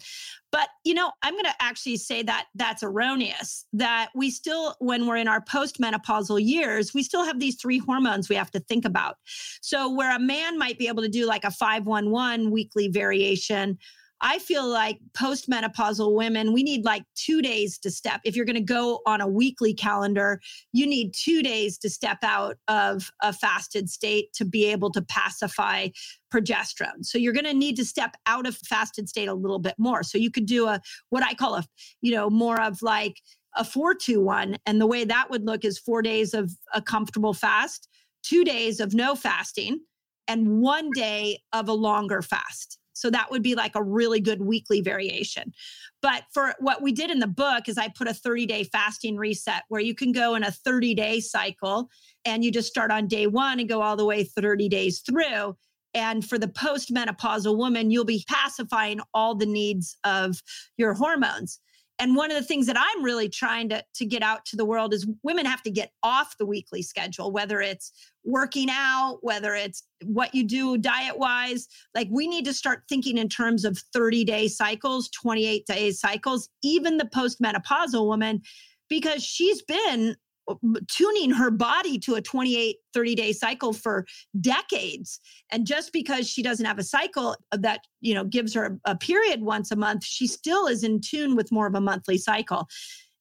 [0.51, 3.65] but you know, I'm going to actually say that that's erroneous.
[3.73, 8.29] That we still, when we're in our postmenopausal years, we still have these three hormones
[8.29, 9.17] we have to think about.
[9.61, 12.87] So where a man might be able to do like a five one one weekly
[12.87, 13.79] variation
[14.21, 18.19] I feel like postmenopausal women, we need like two days to step.
[18.25, 20.41] If you're going to go on a weekly calendar,
[20.73, 25.01] you need two days to step out of a fasted state to be able to
[25.01, 25.89] pacify
[26.33, 27.03] progesterone.
[27.03, 30.03] So you're going to need to step out of fasted state a little bit more.
[30.03, 31.63] So you could do a what I call a,
[32.01, 33.21] you know, more of like
[33.55, 34.57] a four to one.
[34.65, 37.87] and the way that would look is 4 days of a comfortable fast,
[38.23, 39.79] 2 days of no fasting
[40.27, 42.78] and 1 day of a longer fast.
[42.99, 45.53] So that would be like a really good weekly variation.
[46.01, 49.17] But for what we did in the book is I put a 30 day fasting
[49.17, 51.89] reset where you can go in a 30 day cycle
[52.25, 55.55] and you just start on day one and go all the way 30 days through.
[55.93, 60.41] And for the postmenopausal woman, you'll be pacifying all the needs of
[60.77, 61.59] your hormones.
[61.99, 64.63] And one of the things that I'm really trying to, to get out to the
[64.63, 67.91] world is women have to get off the weekly schedule, whether it's
[68.29, 71.67] working out, whether it's what you do diet wise.
[71.95, 76.49] Like we need to start thinking in terms of 30 day cycles, 28 day cycles,
[76.63, 78.41] even the postmenopausal woman,
[78.89, 80.15] because she's been
[80.49, 80.55] uh,
[80.87, 84.05] tuning her body to a 28 30 day cycle for
[84.41, 85.19] decades
[85.51, 88.95] and just because she doesn't have a cycle uh, that you know gives her a
[88.95, 92.67] period once a month she still is in tune with more of a monthly cycle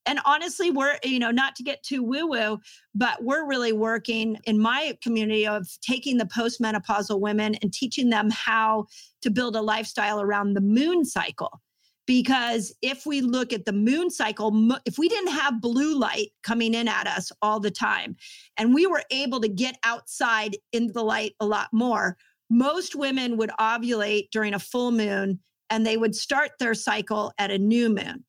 [0.09, 2.59] and honestly we're you know not to get too woo woo
[2.95, 8.31] but we're really working in my community of taking the postmenopausal women and teaching them
[8.31, 8.87] how
[9.23, 11.61] to build a lifestyle around the moon cycle.
[12.07, 16.73] Because if we look at the moon cycle if we didn't have blue light coming
[16.73, 18.17] in at us all the time
[18.57, 22.17] and we were able to get outside into the light a lot more
[22.49, 25.39] most women would ovulate during a full moon
[25.69, 28.25] and they would start their cycle at a new moon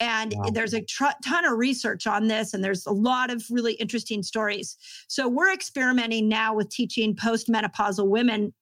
[0.00, 0.50] and wow.
[0.52, 4.22] there's a tr- ton of research on this and there's a lot of really interesting
[4.22, 4.76] stories.
[5.08, 8.52] So we're experimenting now with teaching postmenopausal women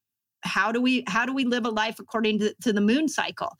[0.45, 3.57] how do we how do we live a life according to, to the moon cycle?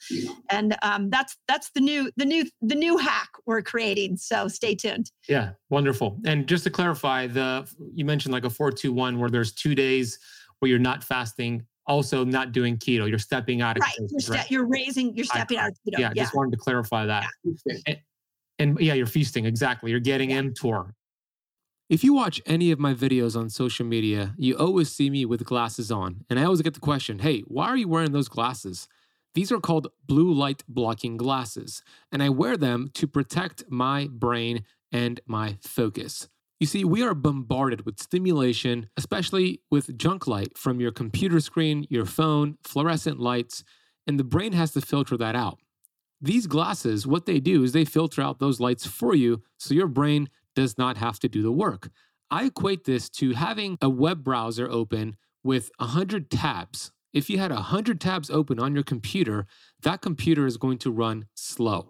[0.50, 4.76] And um, that's that's the new the new the new hack we're creating so stay
[4.76, 5.12] tuned.
[5.28, 6.20] Yeah wonderful.
[6.26, 10.20] And just to clarify the you mentioned like a 421 where there's two days
[10.60, 14.30] where you're not fasting also not doing keto you're stepping out of right, you're, ste-
[14.30, 14.52] right?
[14.52, 17.26] you're raising you're stepping I, out of keto yeah, yeah just wanted to clarify that
[17.44, 17.76] yeah.
[17.88, 17.98] And,
[18.60, 20.42] and, yeah you're feasting exactly you're getting yeah.
[20.42, 20.94] mTOR
[21.90, 25.46] if you watch any of my videos on social media, you always see me with
[25.46, 26.26] glasses on.
[26.28, 28.88] And I always get the question hey, why are you wearing those glasses?
[29.36, 34.64] These are called blue light blocking glasses, and I wear them to protect my brain
[34.92, 36.30] and my focus.
[36.64, 41.86] You see, we are bombarded with stimulation, especially with junk light from your computer screen,
[41.90, 43.66] your phone, fluorescent lights,
[44.08, 45.60] and the brain has to filter that out.
[46.22, 49.90] These glasses, what they do is they filter out those lights for you so your
[49.90, 51.90] brain does not have to do the work.
[52.32, 56.94] I equate this to having a web browser open with 100 tabs.
[57.12, 59.48] If you had 100 tabs open on your computer,
[59.82, 61.90] that computer is going to run slow.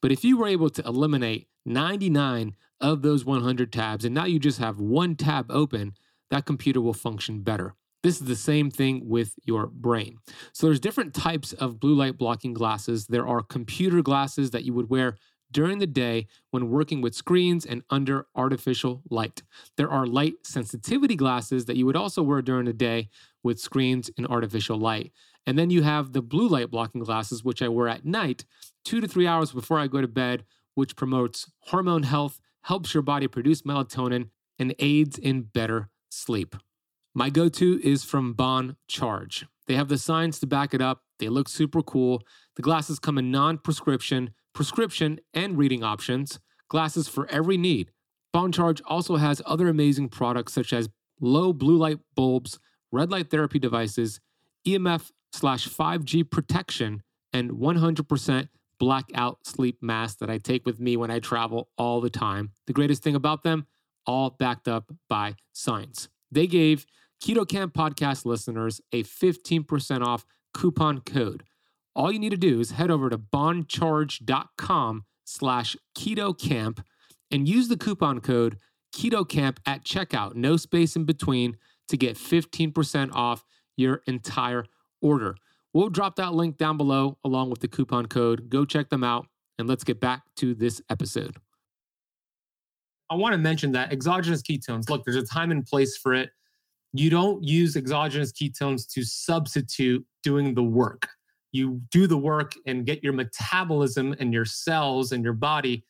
[0.00, 2.54] But if you were able to eliminate 99
[2.84, 5.94] of those 100 tabs and now you just have one tab open,
[6.30, 7.74] that computer will function better.
[8.02, 10.18] This is the same thing with your brain.
[10.52, 13.06] So there's different types of blue light blocking glasses.
[13.06, 15.16] There are computer glasses that you would wear
[15.50, 19.42] during the day when working with screens and under artificial light.
[19.78, 23.08] There are light sensitivity glasses that you would also wear during the day
[23.42, 25.10] with screens and artificial light.
[25.46, 28.44] And then you have the blue light blocking glasses, which I wear at night,
[28.84, 33.02] two to three hours before I go to bed, which promotes hormone health, helps your
[33.02, 36.56] body produce melatonin, and aids in better sleep.
[37.14, 39.46] My go to is from Bon Charge.
[39.66, 41.02] They have the science to back it up.
[41.18, 42.22] They look super cool.
[42.56, 46.38] The glasses come in non prescription, prescription, and reading options,
[46.68, 47.90] glasses for every need.
[48.32, 50.88] Bon Charge also has other amazing products such as
[51.20, 52.58] low blue light bulbs,
[52.90, 54.20] red light therapy devices,
[54.66, 57.02] EMF slash 5G protection,
[57.32, 58.48] and 100%
[58.84, 62.50] blackout sleep mask that I take with me when I travel all the time.
[62.66, 63.66] The greatest thing about them,
[64.06, 66.10] all backed up by science.
[66.30, 66.84] They gave
[67.24, 71.44] Keto Camp podcast listeners a 15% off coupon code.
[71.96, 76.84] All you need to do is head over to boncharge.com slash ketocamp
[77.30, 78.58] and use the coupon code
[78.94, 81.56] ketocamp at checkout, no space in between,
[81.88, 83.46] to get 15% off
[83.78, 84.66] your entire
[85.00, 85.36] order.
[85.74, 88.48] We'll drop that link down below along with the coupon code.
[88.48, 89.26] Go check them out
[89.58, 91.36] and let's get back to this episode.
[93.10, 96.30] I want to mention that exogenous ketones, look, there's a time and place for it.
[96.92, 101.08] You don't use exogenous ketones to substitute doing the work.
[101.52, 105.84] You do the work and get your metabolism and your cells and your body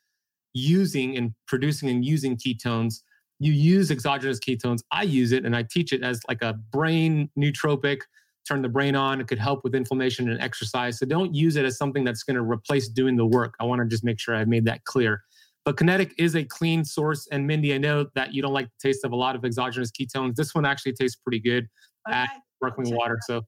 [0.54, 3.02] using and producing and using ketones.
[3.38, 4.80] You use exogenous ketones.
[4.90, 8.00] I use it and I teach it as like a brain nootropic,
[8.44, 9.20] turn the brain on.
[9.20, 10.98] It could help with inflammation and exercise.
[10.98, 13.54] So don't use it as something that's going to replace doing the work.
[13.60, 15.22] I want to just make sure I've made that clear.
[15.64, 17.26] But Kenetik is a clean source.
[17.32, 19.90] And Mindy, I know that you don't like the taste of a lot of exogenous
[19.90, 20.34] ketones.
[20.34, 21.66] This one actually tastes pretty good
[22.08, 22.18] okay.
[22.18, 23.18] at sparkling water.
[23.26, 23.42] So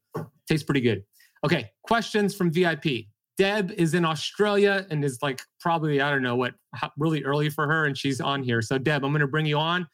[0.48, 1.02] tastes pretty good.
[1.44, 3.06] Okay, questions from VIP.
[3.36, 6.54] Deb is in Australia and is like probably, I don't know what,
[6.96, 7.84] really early for her.
[7.84, 8.62] And she's on here.
[8.62, 9.86] So, Deb, I'm going to bring you on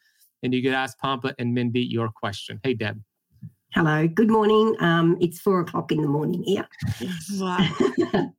[0.43, 2.59] and you can ask Pompa and Mindy your question.
[2.63, 3.01] Hey, Deb.
[3.73, 4.75] Hello, good morning.
[4.81, 6.67] Um, it's four o'clock in the morning here.
[7.39, 7.57] Wow.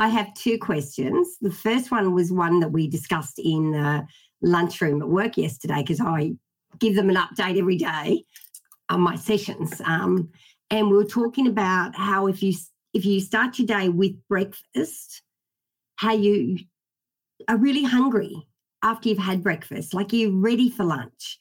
[0.00, 1.36] I have two questions.
[1.40, 4.04] The first one was one that we discussed in the
[4.42, 6.32] lunchroom at work yesterday because I
[6.80, 8.24] give them an update every day
[8.88, 9.80] on my sessions.
[9.84, 10.30] Um,
[10.70, 12.52] and we were talking about how if you
[12.92, 15.22] if you start your day with breakfast,
[15.96, 16.58] how you
[17.46, 18.44] are really hungry
[18.82, 21.38] after you've had breakfast, like you're ready for lunch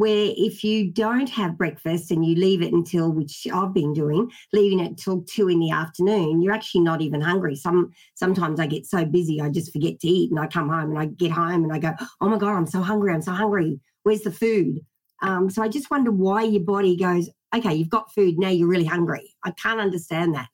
[0.00, 4.32] where if you don't have breakfast and you leave it until which I've been doing,
[4.50, 7.54] leaving it till two in the afternoon, you're actually not even hungry.
[7.54, 10.88] Some sometimes I get so busy I just forget to eat and I come home
[10.92, 11.92] and I get home and I go,
[12.22, 13.78] oh my God, I'm so hungry, I'm so hungry.
[14.04, 14.80] Where's the food?
[15.20, 18.68] Um, so I just wonder why your body goes, okay, you've got food, now you're
[18.68, 19.34] really hungry.
[19.44, 20.48] I can't understand that.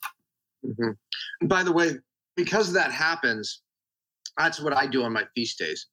[0.66, 1.47] Mm-hmm.
[1.47, 1.92] By the way,
[2.34, 3.62] because that happens,
[4.36, 5.86] that's what I do on my feast days.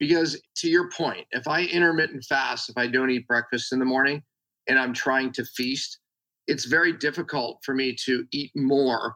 [0.00, 3.84] Because to your point, if I intermittent fast, if I don't eat breakfast in the
[3.84, 4.22] morning
[4.66, 5.98] and I'm trying to feast,
[6.46, 9.14] it's very difficult for me to eat more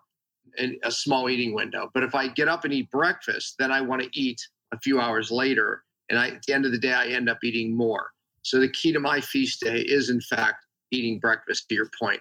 [0.58, 1.90] in a small eating window.
[1.94, 4.40] But if I get up and eat breakfast, then I want to eat
[4.72, 5.82] a few hours later.
[6.10, 8.10] And I, at the end of the day, I end up eating more.
[8.42, 11.66] So the key to my feast day is, in fact, eating breakfast.
[11.70, 12.20] To your point,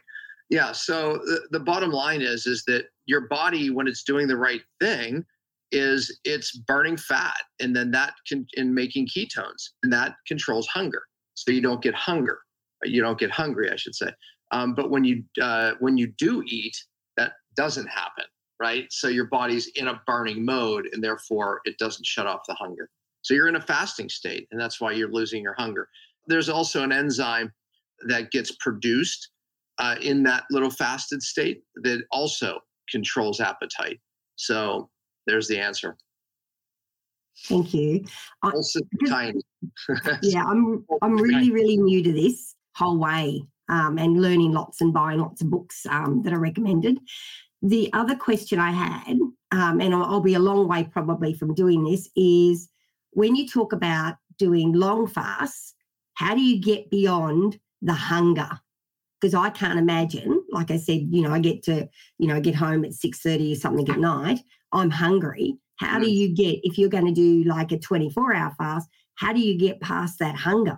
[0.49, 0.72] yeah.
[0.72, 4.61] So the, the bottom line is, is that your body, when it's doing the right
[4.80, 5.26] thing,
[5.74, 11.03] is it's burning fat and then that can in making ketones and that controls hunger.
[11.34, 12.39] So you don't get hunger.
[12.84, 14.11] You don't get hungry i should say.
[14.51, 16.78] Um, but when you uh, when you do eat
[17.17, 18.26] that doesn't happen
[18.63, 18.88] right?
[18.91, 22.89] So your body's in a burning mode and therefore it doesn't shut off the hunger.
[23.21, 25.89] So you're in a fasting state and that's why you're losing your hunger.
[26.28, 27.51] There's also an enzyme
[28.07, 29.32] that gets produced
[29.80, 32.59] uh, in that little fasted state that also
[32.89, 33.99] controls appetite.
[34.38, 34.89] So
[35.28, 35.97] there's the answer.
[37.47, 38.05] Thank you.
[38.41, 39.41] Also tiny.
[40.21, 44.93] yeah, I'm I'm really really new to this whole way um, and learning lots and
[44.93, 46.99] buying lots of books um, that are recommended.
[47.61, 49.17] The other question I had,
[49.51, 52.69] um, and I'll, I'll be a long way probably from doing this, is
[53.11, 55.74] when you talk about doing long fasts,
[56.15, 58.49] how do you get beyond the hunger?
[59.19, 62.55] Because I can't imagine, like I said, you know, I get to, you know, get
[62.55, 64.39] home at six thirty or something at night.
[64.71, 65.57] I'm hungry.
[65.77, 66.13] How do mm.
[66.13, 69.57] you get, if you're going to do like a 24 hour fast, how do you
[69.57, 70.77] get past that hunger?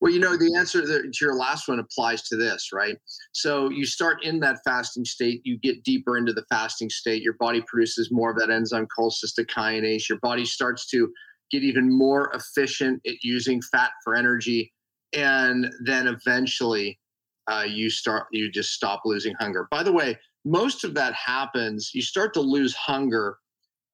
[0.00, 2.96] Well, you know, the answer to your last one applies to this, right?
[3.32, 7.36] So you start in that fasting state, you get deeper into the fasting state, your
[7.38, 11.12] body produces more of that enzyme called cholecystokinase, your body starts to
[11.52, 14.72] get even more efficient at using fat for energy.
[15.12, 16.98] And then eventually
[17.50, 19.68] uh, you start, you just stop losing hunger.
[19.70, 23.36] By the way, most of that happens, you start to lose hunger,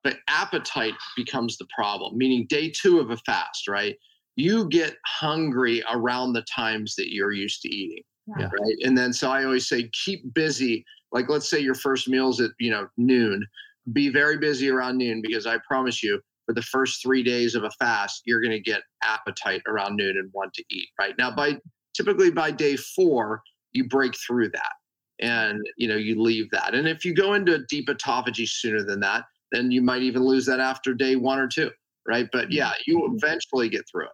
[0.04, 3.96] but appetite becomes the problem, meaning day two of a fast, right?
[4.36, 8.02] You get hungry around the times that you're used to eating.
[8.38, 8.46] Yeah.
[8.46, 8.76] Right.
[8.84, 10.84] And then so I always say keep busy.
[11.12, 13.46] Like let's say your first meal's at, you know, noon.
[13.92, 17.64] Be very busy around noon because I promise you, for the first three days of
[17.64, 20.88] a fast, you're going to get appetite around noon and want to eat.
[20.98, 21.58] Right now, by
[21.98, 23.42] typically by day four,
[23.72, 24.72] you break through that
[25.20, 29.00] and you know you leave that and if you go into deep autophagy sooner than
[29.00, 31.70] that then you might even lose that after day one or two
[32.06, 33.16] right but yeah you mm-hmm.
[33.16, 34.12] eventually get through it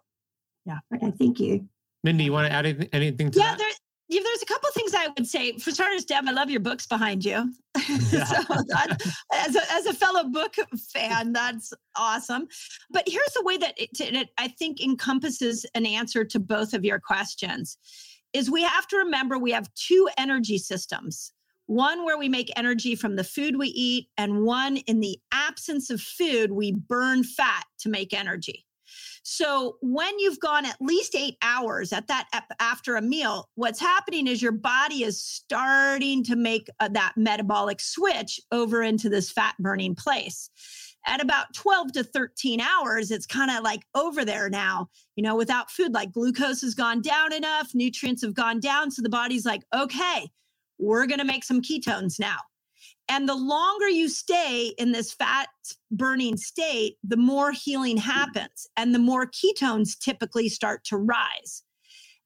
[0.65, 1.67] yeah okay thank you
[2.03, 3.57] mindy you want to add anything to yeah, that?
[3.59, 3.67] There,
[4.07, 5.57] yeah, there's a couple things I would say.
[5.57, 7.51] For starters, Deb, I love your books behind you.
[8.11, 8.23] Yeah.
[8.25, 8.97] so that,
[9.33, 10.55] as, a, as a fellow book
[10.93, 12.47] fan, that's awesome.
[12.89, 16.85] But here's the way that it, it, I think encompasses an answer to both of
[16.85, 17.77] your questions
[18.33, 21.31] is we have to remember we have two energy systems
[21.67, 25.89] one where we make energy from the food we eat, and one in the absence
[25.89, 28.65] of food, we burn fat to make energy.
[29.27, 32.27] So when you've gone at least eight hours at that
[32.59, 37.81] after a meal, what's happening is your body is starting to make uh, that metabolic
[37.81, 40.51] switch over into this fat burning place
[41.07, 45.35] at about 12 to 13 hours, it's kind of like over there now, you know,
[45.35, 48.91] without food, like glucose has gone down enough, nutrients have gone down.
[48.91, 50.29] So the body's like, okay,
[50.77, 52.37] we're going to make some ketones now.
[53.07, 55.49] And the longer you stay in this fat
[55.91, 61.63] burning state, the more healing happens and the more ketones typically start to rise.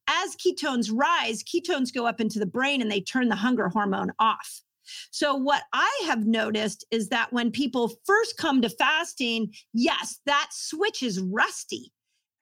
[0.08, 4.12] As ketones rise, ketones go up into the brain and they turn the hunger hormone
[4.20, 4.62] off.
[5.12, 10.48] So, what I have noticed is that when people first come to fasting, yes, that
[10.52, 11.92] switch is rusty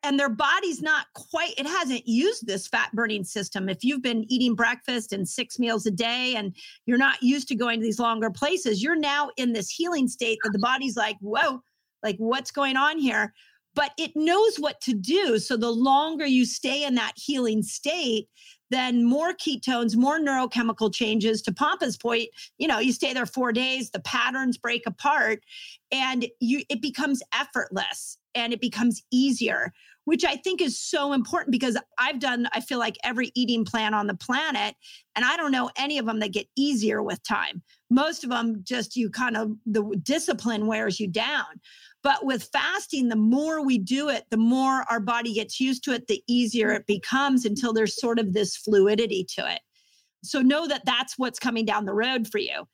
[0.03, 3.67] and their body's not quite, it hasn't used this fat burning system.
[3.67, 7.55] If you've been eating breakfast and six meals a day and you're not used to
[7.55, 11.17] going to these longer places, you're now in this healing state that the body's like,
[11.19, 11.61] whoa,
[12.03, 13.33] like what's going on here?
[13.73, 15.39] But it knows what to do.
[15.39, 18.27] So the longer you stay in that healing state,
[18.69, 21.41] then more ketones, more neurochemical changes.
[21.43, 25.41] To Pompa's point, you know, you stay there four days, the patterns break apart,
[25.91, 29.73] and you it becomes effortless and it becomes easier,
[30.05, 33.95] which I think is so important because I've done, I feel like every eating plan
[33.95, 34.75] on the planet,
[35.15, 37.63] and I don't know any of them that get easier with time.
[37.89, 41.45] Most of them just you kind of the discipline wears you down.
[42.03, 45.93] But with fasting, the more we do it, the more our body gets used to
[45.93, 49.61] it, the easier it becomes until there's sort of this fluidity to it.
[50.23, 52.67] So know that that's what's coming down the road for you.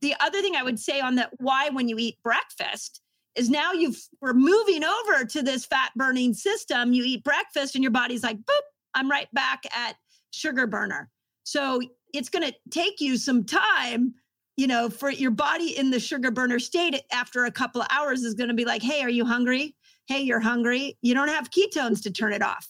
[0.00, 3.00] The other thing I would say on that why when you eat breakfast
[3.36, 6.92] is now you've we're moving over to this fat burning system.
[6.92, 8.62] You eat breakfast and your body's like, boop,
[8.94, 9.96] I'm right back at
[10.30, 11.10] sugar burner.
[11.44, 11.80] So
[12.12, 14.14] it's going to take you some time
[14.56, 18.22] you know, for your body in the sugar burner state after a couple of hours
[18.22, 19.76] is going to be like, hey, are you hungry?
[20.06, 20.96] Hey, you're hungry.
[21.02, 22.66] You don't have ketones to turn it off.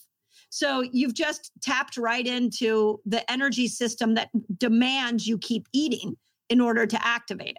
[0.49, 6.15] So you've just tapped right into the energy system that demands you keep eating
[6.49, 7.57] in order to activate it.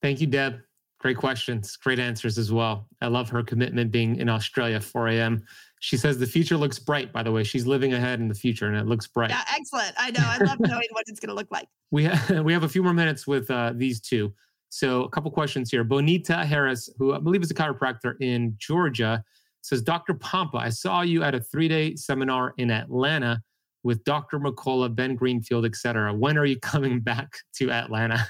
[0.00, 0.60] Thank you, Deb.
[1.02, 2.86] Great questions, great answers as well.
[3.00, 5.44] I love her commitment being in Australia 4 a.m.
[5.80, 7.42] She says the future looks bright, by the way.
[7.42, 9.30] She's living ahead in the future and it looks bright.
[9.30, 9.94] Yeah, excellent.
[9.98, 10.22] I know.
[10.22, 11.66] I love knowing what it's going to look like.
[11.90, 14.32] We have, we have a few more minutes with uh, these two.
[14.68, 15.82] So, a couple questions here.
[15.82, 19.24] Bonita Harris, who I believe is a chiropractor in Georgia,
[19.62, 20.14] says, Dr.
[20.14, 23.42] Pompa, I saw you at a three day seminar in Atlanta
[23.82, 24.38] with Dr.
[24.38, 26.14] McCullough, Ben Greenfield, etc.
[26.14, 28.24] When are you coming back to Atlanta?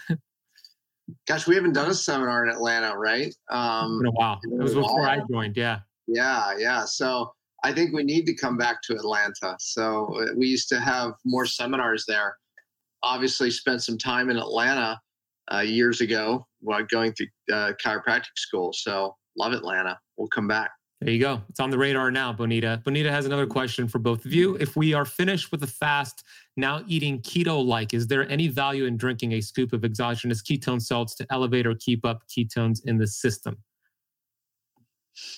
[1.26, 3.34] Gosh, we haven't done a seminar in Atlanta, right?
[3.50, 4.40] Um, in a while.
[4.42, 5.57] It was before I joined.
[5.57, 5.80] Yeah.
[6.07, 6.84] Yeah, yeah.
[6.84, 7.32] So
[7.64, 9.57] I think we need to come back to Atlanta.
[9.59, 12.36] So uh, we used to have more seminars there.
[13.03, 15.00] Obviously, spent some time in Atlanta
[15.53, 18.72] uh, years ago while going through uh, chiropractic school.
[18.72, 19.98] So love Atlanta.
[20.16, 20.70] We'll come back.
[21.03, 21.42] There you go.
[21.48, 22.80] It's on the radar now, Bonita.
[22.84, 24.55] Bonita has another question for both of you.
[24.61, 26.22] If we are finished with the fast,
[26.57, 30.80] now eating keto like, is there any value in drinking a scoop of exogenous ketone
[30.80, 33.57] salts to elevate or keep up ketones in the system?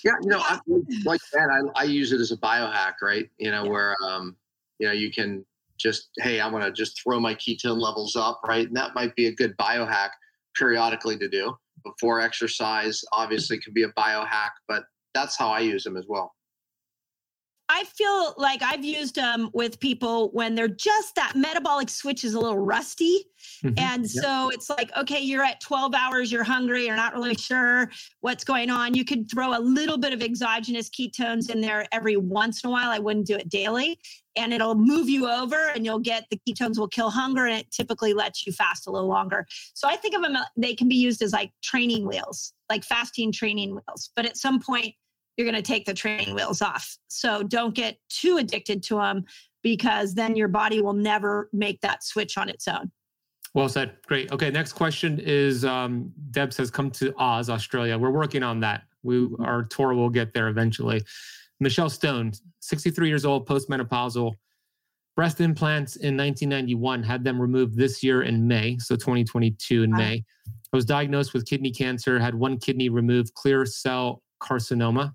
[0.03, 0.59] Yeah, you know, I,
[1.03, 3.27] like that, I, I use it as a biohack, right?
[3.39, 4.35] You know, where um,
[4.77, 5.43] you know you can
[5.77, 8.67] just, hey, I'm gonna just throw my ketone levels up, right?
[8.67, 10.09] And that might be a good biohack
[10.55, 13.03] periodically to do before exercise.
[13.11, 14.83] Obviously, can be a biohack, but
[15.15, 16.35] that's how I use them as well.
[17.67, 22.35] I feel like I've used them with people when they're just that metabolic switch is
[22.35, 23.25] a little rusty.
[23.63, 23.79] Mm-hmm.
[23.79, 24.23] And yep.
[24.23, 27.89] so it's like, okay, you're at 12 hours, you're hungry, you're not really sure
[28.21, 28.93] what's going on.
[28.93, 32.71] You could throw a little bit of exogenous ketones in there every once in a
[32.71, 32.91] while.
[32.91, 33.99] I wouldn't do it daily.
[34.35, 37.71] And it'll move you over and you'll get the ketones will kill hunger and it
[37.71, 39.45] typically lets you fast a little longer.
[39.73, 43.31] So I think of them, they can be used as like training wheels, like fasting
[43.31, 44.11] training wheels.
[44.15, 44.93] But at some point,
[45.37, 46.97] you're going to take the training wheels off.
[47.07, 49.25] So don't get too addicted to them
[49.63, 52.91] because then your body will never make that switch on its own.
[53.53, 53.97] Well said.
[54.05, 54.31] Great.
[54.31, 54.51] Okay.
[54.51, 57.97] Next question is um, Deb says, come to Oz, Australia.
[57.97, 58.83] We're working on that.
[59.03, 61.01] We Our tour will get there eventually.
[61.59, 64.33] Michelle Stone, 63 years old, postmenopausal,
[65.15, 69.97] breast implants in 1991, had them removed this year in May, so 2022 in wow.
[69.97, 70.23] May.
[70.47, 75.13] I was diagnosed with kidney cancer, had one kidney removed, clear cell carcinoma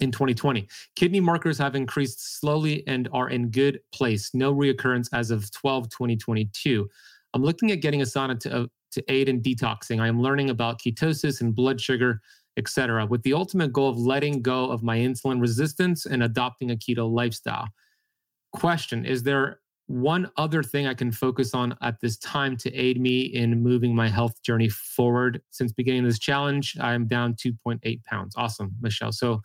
[0.00, 0.68] in 2020.
[0.94, 4.30] Kidney markers have increased slowly and are in good place.
[4.34, 6.88] No reoccurrence as of 12 2022.
[7.34, 10.00] I'm looking at getting Asana to, uh, to aid in detoxing.
[10.00, 12.20] I am learning about ketosis and blood sugar,
[12.56, 16.76] etc., with the ultimate goal of letting go of my insulin resistance and adopting a
[16.76, 17.68] keto lifestyle.
[18.52, 23.00] Question Is there one other thing I can focus on at this time to aid
[23.00, 25.40] me in moving my health journey forward.
[25.50, 28.34] Since beginning this challenge, I'm down 2.8 pounds.
[28.36, 29.12] Awesome, Michelle.
[29.12, 29.40] So,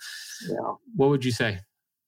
[0.50, 0.56] yeah.
[0.96, 1.60] what would you say?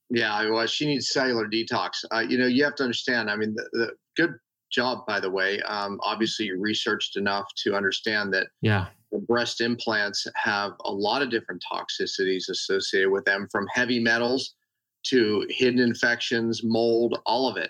[0.10, 2.04] Yeah, well, she needs cellular detox.
[2.12, 3.30] Uh, you know, you have to understand.
[3.30, 4.34] I mean, the, the good
[4.72, 5.62] job, by the way.
[5.62, 8.48] Um, obviously, you researched enough to understand that.
[8.62, 8.88] Yeah.
[9.12, 14.56] The breast implants have a lot of different toxicities associated with them, from heavy metals
[15.04, 17.70] to hidden infections, mold, all of it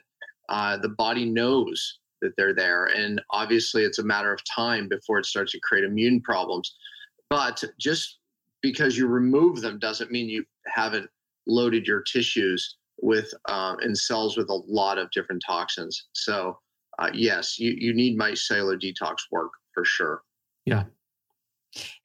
[0.53, 2.85] uh, the body knows that they're there.
[2.85, 6.75] And obviously, it's a matter of time before it starts to create immune problems.
[7.31, 8.19] But just
[8.61, 11.09] because you remove them doesn't mean you haven't
[11.47, 16.05] loaded your tissues with uh, and cells with a lot of different toxins.
[16.13, 16.59] So,
[16.99, 20.21] uh, yes, you, you need cellular detox work for sure.
[20.65, 20.83] Yeah,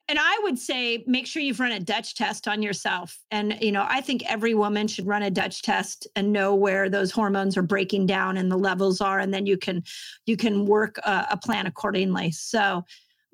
[0.09, 3.19] and I would say make sure you've run a Dutch test on yourself.
[3.31, 6.89] And, you know, I think every woman should run a Dutch test and know where
[6.89, 9.19] those hormones are breaking down and the levels are.
[9.19, 9.83] And then you can,
[10.25, 12.31] you can work a, a plan accordingly.
[12.31, 12.85] So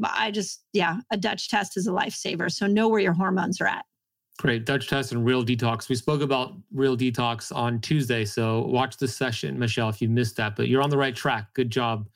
[0.03, 2.51] I just, yeah, a Dutch test is a lifesaver.
[2.51, 3.85] So know where your hormones are at.
[4.39, 4.67] Great.
[4.67, 5.89] Dutch test and real detox.
[5.89, 8.25] We spoke about real detox on Tuesday.
[8.25, 11.55] So watch the session, Michelle, if you missed that, but you're on the right track.
[11.55, 12.09] Good job.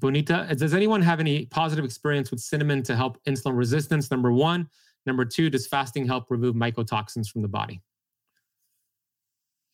[0.00, 4.10] Bonita, does anyone have any positive experience with cinnamon to help insulin resistance?
[4.10, 4.68] Number one.
[5.06, 7.80] Number two, does fasting help remove mycotoxins from the body?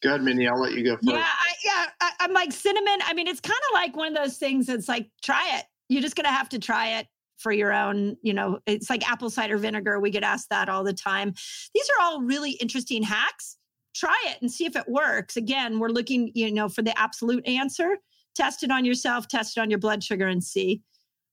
[0.03, 0.47] Go ahead, Mindy.
[0.47, 1.09] I'll let you go first.
[1.09, 1.87] Yeah, I, yeah.
[2.01, 2.99] I, I'm like cinnamon.
[3.05, 5.65] I mean, it's kind of like one of those things that's like, try it.
[5.89, 7.07] You're just gonna have to try it
[7.39, 10.01] for your own, you know, it's like apple cider vinegar.
[10.01, 11.35] We get asked that all the time.
[11.75, 13.57] These are all really interesting hacks.
[13.95, 15.37] Try it and see if it works.
[15.37, 17.97] Again, we're looking, you know, for the absolute answer
[18.37, 20.83] test it on yourself, test it on your blood sugar and see.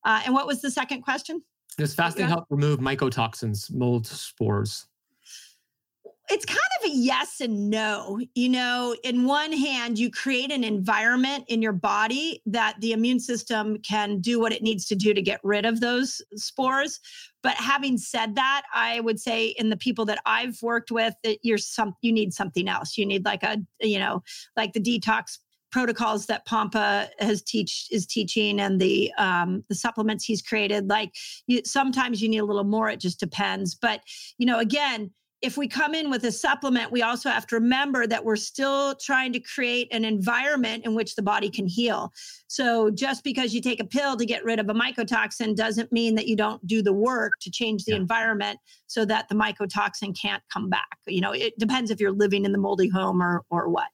[0.05, 1.41] Uh, and what was the second question?
[1.77, 4.87] Does fasting help remove mycotoxins, mold spores?
[6.29, 8.19] It's kind of a yes and no.
[8.33, 13.19] You know, in one hand, you create an environment in your body that the immune
[13.19, 16.99] system can do what it needs to do to get rid of those spores.
[17.41, 21.39] But having said that, I would say in the people that I've worked with, that
[21.43, 22.97] you're some you need something else.
[22.97, 24.23] You need like a, you know,
[24.55, 25.39] like the detox
[25.73, 30.87] protocols that Pompa has teach is teaching and the um, the supplements he's created.
[30.87, 31.11] Like
[31.47, 32.89] you, sometimes you need a little more.
[32.89, 33.75] It just depends.
[33.75, 34.01] But
[34.37, 38.07] you know, again, if we come in with a supplement, we also have to remember
[38.07, 42.13] that we're still trying to create an environment in which the body can heal.
[42.47, 46.15] So just because you take a pill to get rid of a mycotoxin doesn't mean
[46.15, 47.97] that you don't do the work to change the yeah.
[47.97, 50.97] environment so that the mycotoxin can't come back.
[51.07, 53.87] You know, it depends if you're living in the moldy home or or what.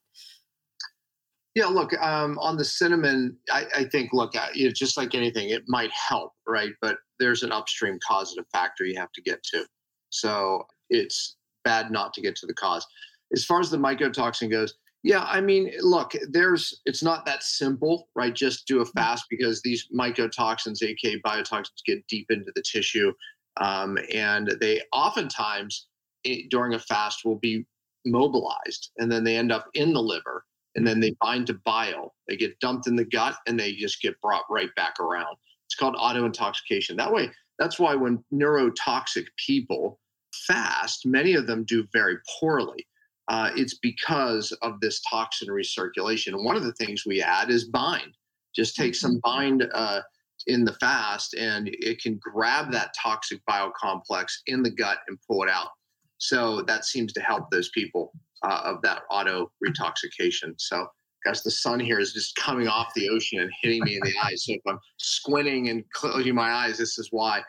[1.59, 5.49] Yeah, look, um, on the cinnamon, I, I think, look, you know, just like anything,
[5.49, 6.71] it might help, right?
[6.81, 9.65] But there's an upstream causative factor you have to get to.
[10.09, 12.87] So it's bad not to get to the cause.
[13.33, 14.73] As far as the mycotoxin goes,
[15.03, 18.33] yeah, I mean, look, there's it's not that simple, right?
[18.33, 18.93] Just do a mm.
[18.93, 23.11] fast because these mycotoxins, aka biotoxins, get deep into the tissue,
[23.59, 25.87] um, and they oftentimes
[26.23, 27.65] it, during a fast will be
[28.05, 30.45] mobilized, and then they end up in the liver,
[30.75, 32.13] and then they bind to bile.
[32.27, 35.35] They get dumped in the gut and they just get brought right back around.
[35.67, 36.97] It's called auto intoxication.
[36.97, 39.99] That way, that's why when neurotoxic people
[40.47, 42.87] fast, many of them do very poorly.
[43.27, 46.33] Uh, it's because of this toxin recirculation.
[46.33, 48.15] And one of the things we add is bind.
[48.55, 49.19] Just take some mm-hmm.
[49.31, 50.01] bind uh,
[50.47, 55.43] in the fast, and it can grab that toxic biocomplex in the gut and pull
[55.43, 55.69] it out.
[56.17, 58.11] So that seems to help those people
[58.43, 60.53] uh, of that auto retoxication.
[60.57, 60.87] So,
[61.25, 64.13] guys, the sun here is just coming off the ocean and hitting me in the
[64.23, 64.45] eyes.
[64.45, 67.41] So if I'm squinting and closing my eyes, this is why.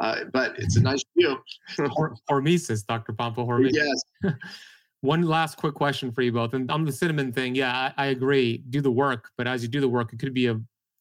[0.00, 1.36] Uh, but it's a nice view.
[2.30, 3.12] hormesis, Dr.
[3.12, 3.72] Pompa, hormesis.
[3.72, 4.34] Yes.
[5.00, 6.54] One last quick question for you both.
[6.54, 8.64] And on the cinnamon thing, yeah, I, I, agree.
[8.70, 10.60] Do the work, but as you do the work, it could be a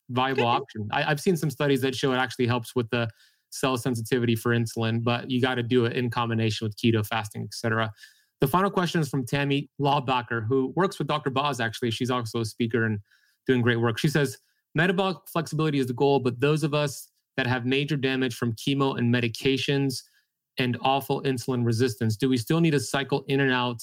[0.10, 0.88] viable option.
[0.92, 3.10] I, I've seen some studies that show it actually helps with the
[3.50, 7.44] cell sensitivity for insulin, but you got to do it in combination with keto fasting,
[7.44, 7.92] et cetera.
[8.40, 11.30] The final question is from Tammy Lawbacher, who works with Dr.
[11.30, 11.92] Boz, actually.
[11.92, 13.00] She's also a speaker and
[13.48, 13.98] doing great work.
[13.98, 14.38] She says,
[14.76, 18.98] metabolic flexibility is the goal, but those of us that have major damage from chemo
[18.98, 20.04] and medications
[20.60, 23.82] and awful insulin resistance, do we still need to cycle in and out?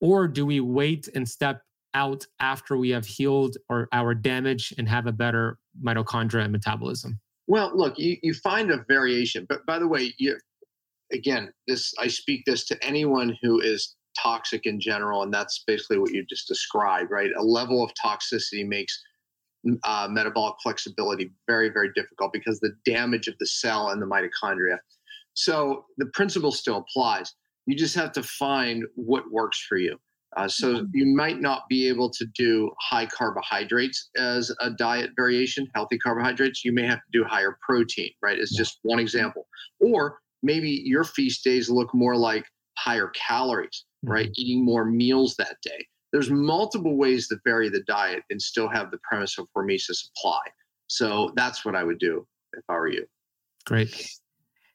[0.00, 1.62] Or do we wait and step
[1.94, 7.20] out after we have healed or our damage and have a better mitochondria and metabolism?
[7.46, 10.38] Well, look, you, you find a variation, but by the way, you,
[11.12, 15.98] again, this I speak this to anyone who is toxic in general, and that's basically
[15.98, 17.30] what you just described, right?
[17.38, 19.00] A level of toxicity makes
[19.84, 24.78] uh, metabolic flexibility very, very difficult because the damage of the cell and the mitochondria.
[25.34, 27.34] So the principle still applies.
[27.66, 29.98] You just have to find what works for you.
[30.36, 35.66] Uh, so you might not be able to do high carbohydrates as a diet variation,
[35.74, 36.64] healthy carbohydrates.
[36.64, 38.38] You may have to do higher protein, right?
[38.38, 39.46] It's just one example.
[39.80, 42.44] Or maybe your feast days look more like
[42.76, 44.26] higher calories, right?
[44.26, 44.40] Mm-hmm.
[44.40, 45.86] Eating more meals that day.
[46.12, 50.40] There's multiple ways to vary the diet and still have the premise of hormesis apply.
[50.86, 53.06] So that's what I would do if I were you.
[53.66, 54.10] Great.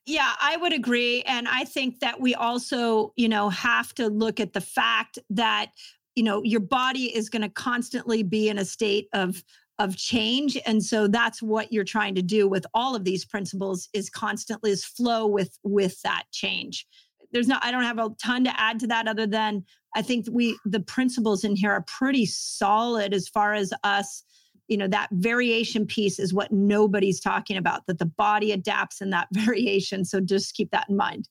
[0.05, 1.23] Yeah, I would agree.
[1.23, 5.71] And I think that we also, you know, have to look at the fact that,
[6.15, 9.43] you know, your body is going to constantly be in a state of
[9.83, 10.57] of change.
[10.65, 14.71] And so that's what you're trying to do with all of these principles is constantly
[14.71, 16.87] is flow with with that change.
[17.33, 19.63] There's not i don't have a ton to add to that other than
[19.95, 24.23] i think we the principles in here are pretty solid as far as us.
[24.69, 29.09] You know that variation piece is what nobody's talking about that the body adapts in
[29.09, 30.05] that variation.
[30.05, 31.27] So just keep that in mind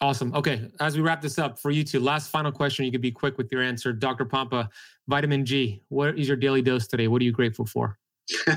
[0.00, 0.34] awesome.
[0.34, 3.12] Okay as we wrap this up for you two last final question you could be
[3.12, 3.92] quick with your answer.
[3.92, 4.68] Dr pompa
[5.08, 7.08] vitamin g what is your daily dose today?
[7.08, 7.98] What are you grateful for?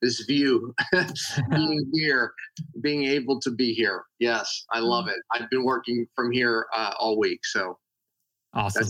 [0.00, 0.72] This view
[1.50, 2.32] being here
[2.80, 4.04] being able to be here.
[4.20, 5.16] Yes i love it.
[5.32, 7.78] I've been working from here uh, all week so.
[8.54, 8.86] Awesome.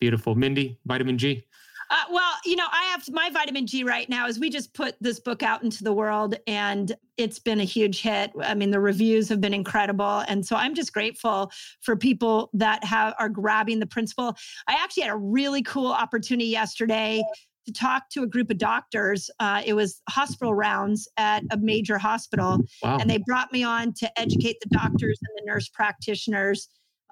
[0.00, 0.34] Beautiful.
[0.34, 1.46] Mindy vitamin g
[1.90, 4.94] uh, well, you know, I have my vitamin G right now is we just put
[5.00, 8.30] this book out into the world and it's been a huge hit.
[8.40, 10.22] I mean, the reviews have been incredible.
[10.28, 11.50] And so I'm just grateful
[11.80, 14.36] for people that have are grabbing the principle.
[14.68, 17.24] I actually had a really cool opportunity yesterday
[17.66, 19.28] to talk to a group of doctors.
[19.40, 22.58] Uh, it was hospital rounds at a major hospital.
[22.84, 22.98] Wow.
[22.98, 26.68] And they brought me on to educate the doctors and the nurse practitioners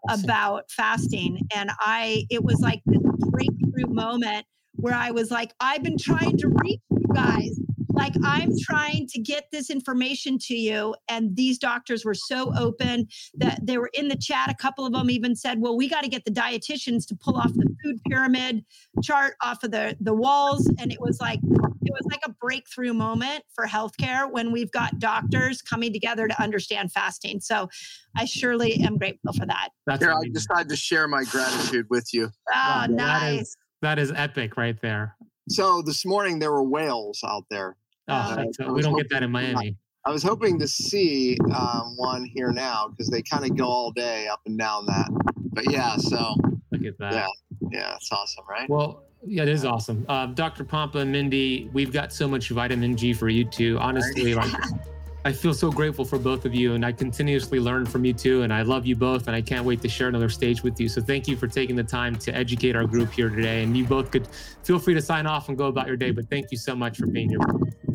[0.09, 1.40] about fasting.
[1.52, 4.46] And I, it was like this breakthrough moment
[4.78, 7.59] where I was like, I've been trying to reach you guys.
[7.90, 10.94] Like, I'm trying to get this information to you.
[11.09, 14.50] And these doctors were so open that they were in the chat.
[14.50, 17.36] A couple of them even said, Well, we got to get the dietitians to pull
[17.36, 18.64] off the food pyramid
[19.02, 20.70] chart off of the, the walls.
[20.78, 25.00] And it was like, it was like a breakthrough moment for healthcare when we've got
[25.00, 27.40] doctors coming together to understand fasting.
[27.40, 27.68] So
[28.16, 29.70] I surely am grateful for that.
[29.86, 32.26] That's Here, I decided to share my gratitude with you.
[32.26, 33.56] Oh, wow, nice.
[33.82, 35.16] That is epic right there.
[35.48, 37.76] So this morning there were whales out there.
[38.09, 39.76] Oh, uh, we don't get that in Miami.
[40.05, 43.90] I was hoping to see um, one here now because they kind of go all
[43.90, 45.09] day up and down that.
[45.52, 46.34] But yeah, so
[46.70, 47.12] look at that.
[47.12, 47.26] Yeah,
[47.70, 48.68] yeah, it's awesome, right?
[48.70, 50.06] Well, yeah, it is awesome.
[50.09, 50.64] Uh, Dr.
[50.64, 53.78] Pompa and Mindy, we've got so much vitamin G for you two.
[53.80, 54.50] Honestly, like
[55.28, 58.44] I feel so grateful for both of you, and I continuously learn from you too.
[58.44, 60.88] And I love you both, and I can't wait to share another stage with you.
[60.88, 63.62] So thank you for taking the time to educate our group here today.
[63.62, 64.26] And you both could
[64.62, 66.12] feel free to sign off and go about your day.
[66.12, 67.40] But thank you so much for being here.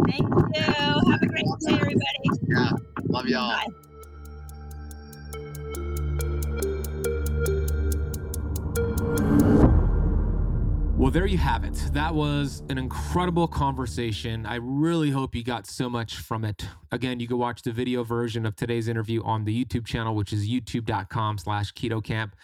[0.08, 0.62] Thank you.
[0.62, 2.30] Have a great day, everybody.
[2.48, 2.70] Yeah,
[3.08, 3.50] love y'all.
[3.50, 3.93] Bye.
[11.04, 11.74] Well, there you have it.
[11.92, 14.46] That was an incredible conversation.
[14.46, 16.66] I really hope you got so much from it.
[16.94, 20.32] Again, you can watch the video version of today's interview on the YouTube channel, which
[20.32, 22.38] is youtube.com slash keto camp.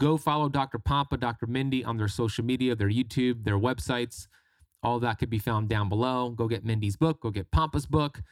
[0.00, 0.78] Go follow Dr.
[0.78, 1.46] Pompa, Dr.
[1.46, 4.28] Mindy on their social media, their YouTube, their websites.
[4.82, 6.30] All that could be found down below.
[6.30, 8.22] Go get Mindy's book, go get Pompa's book.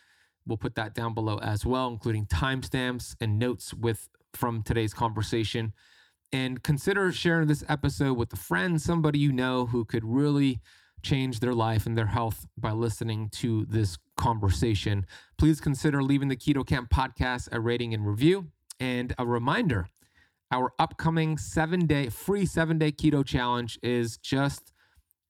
[0.47, 5.74] We'll put that down below as well, including timestamps and notes with from today's conversation
[6.35, 10.61] and consider sharing this episode with a friend, somebody you know who could really
[11.01, 15.06] change their life and their health by listening to this conversation.
[15.39, 18.48] Please consider leaving the Keto Camp podcast a rating and review.
[18.81, 19.86] And a reminder
[20.51, 24.73] our upcoming seven day free seven day keto challenge is just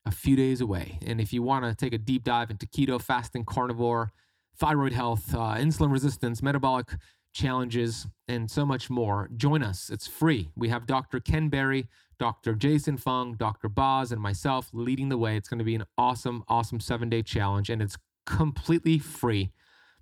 [0.06, 0.98] a few days away.
[1.06, 4.10] And if you want to take a deep dive into keto, fasting, carnivore,
[4.56, 6.96] thyroid health, uh, insulin resistance, metabolic
[7.34, 9.28] challenges, and so much more.
[9.36, 9.90] Join us.
[9.90, 10.50] It's free.
[10.56, 11.20] We have Dr.
[11.20, 11.88] Ken Berry,
[12.18, 12.54] Dr.
[12.54, 13.68] Jason Fung, Dr.
[13.68, 15.36] Boz, and myself leading the way.
[15.36, 19.52] It's going to be an awesome, awesome seven day challenge, and it's completely free.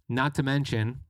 [0.08, 1.00] Not to mention,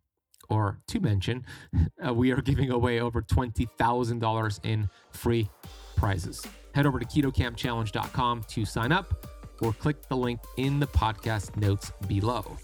[0.49, 1.45] or to mention,
[2.07, 5.51] uh, we are giving away over $20,000 in free
[5.97, 6.47] prizes.
[6.75, 9.27] Head over to ketocampchallenge.com to sign up
[9.63, 12.57] or click the link in the podcast notes below.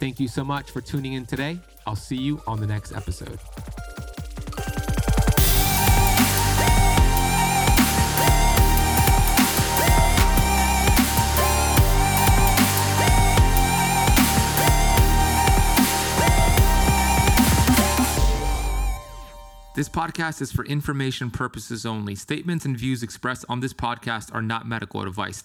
[0.00, 1.58] Thank you so much for tuning in today.
[1.86, 3.38] I'll see you on the next episode.
[19.76, 22.14] This podcast is for information purposes only.
[22.14, 25.44] Statements and views expressed on this podcast are not medical advice.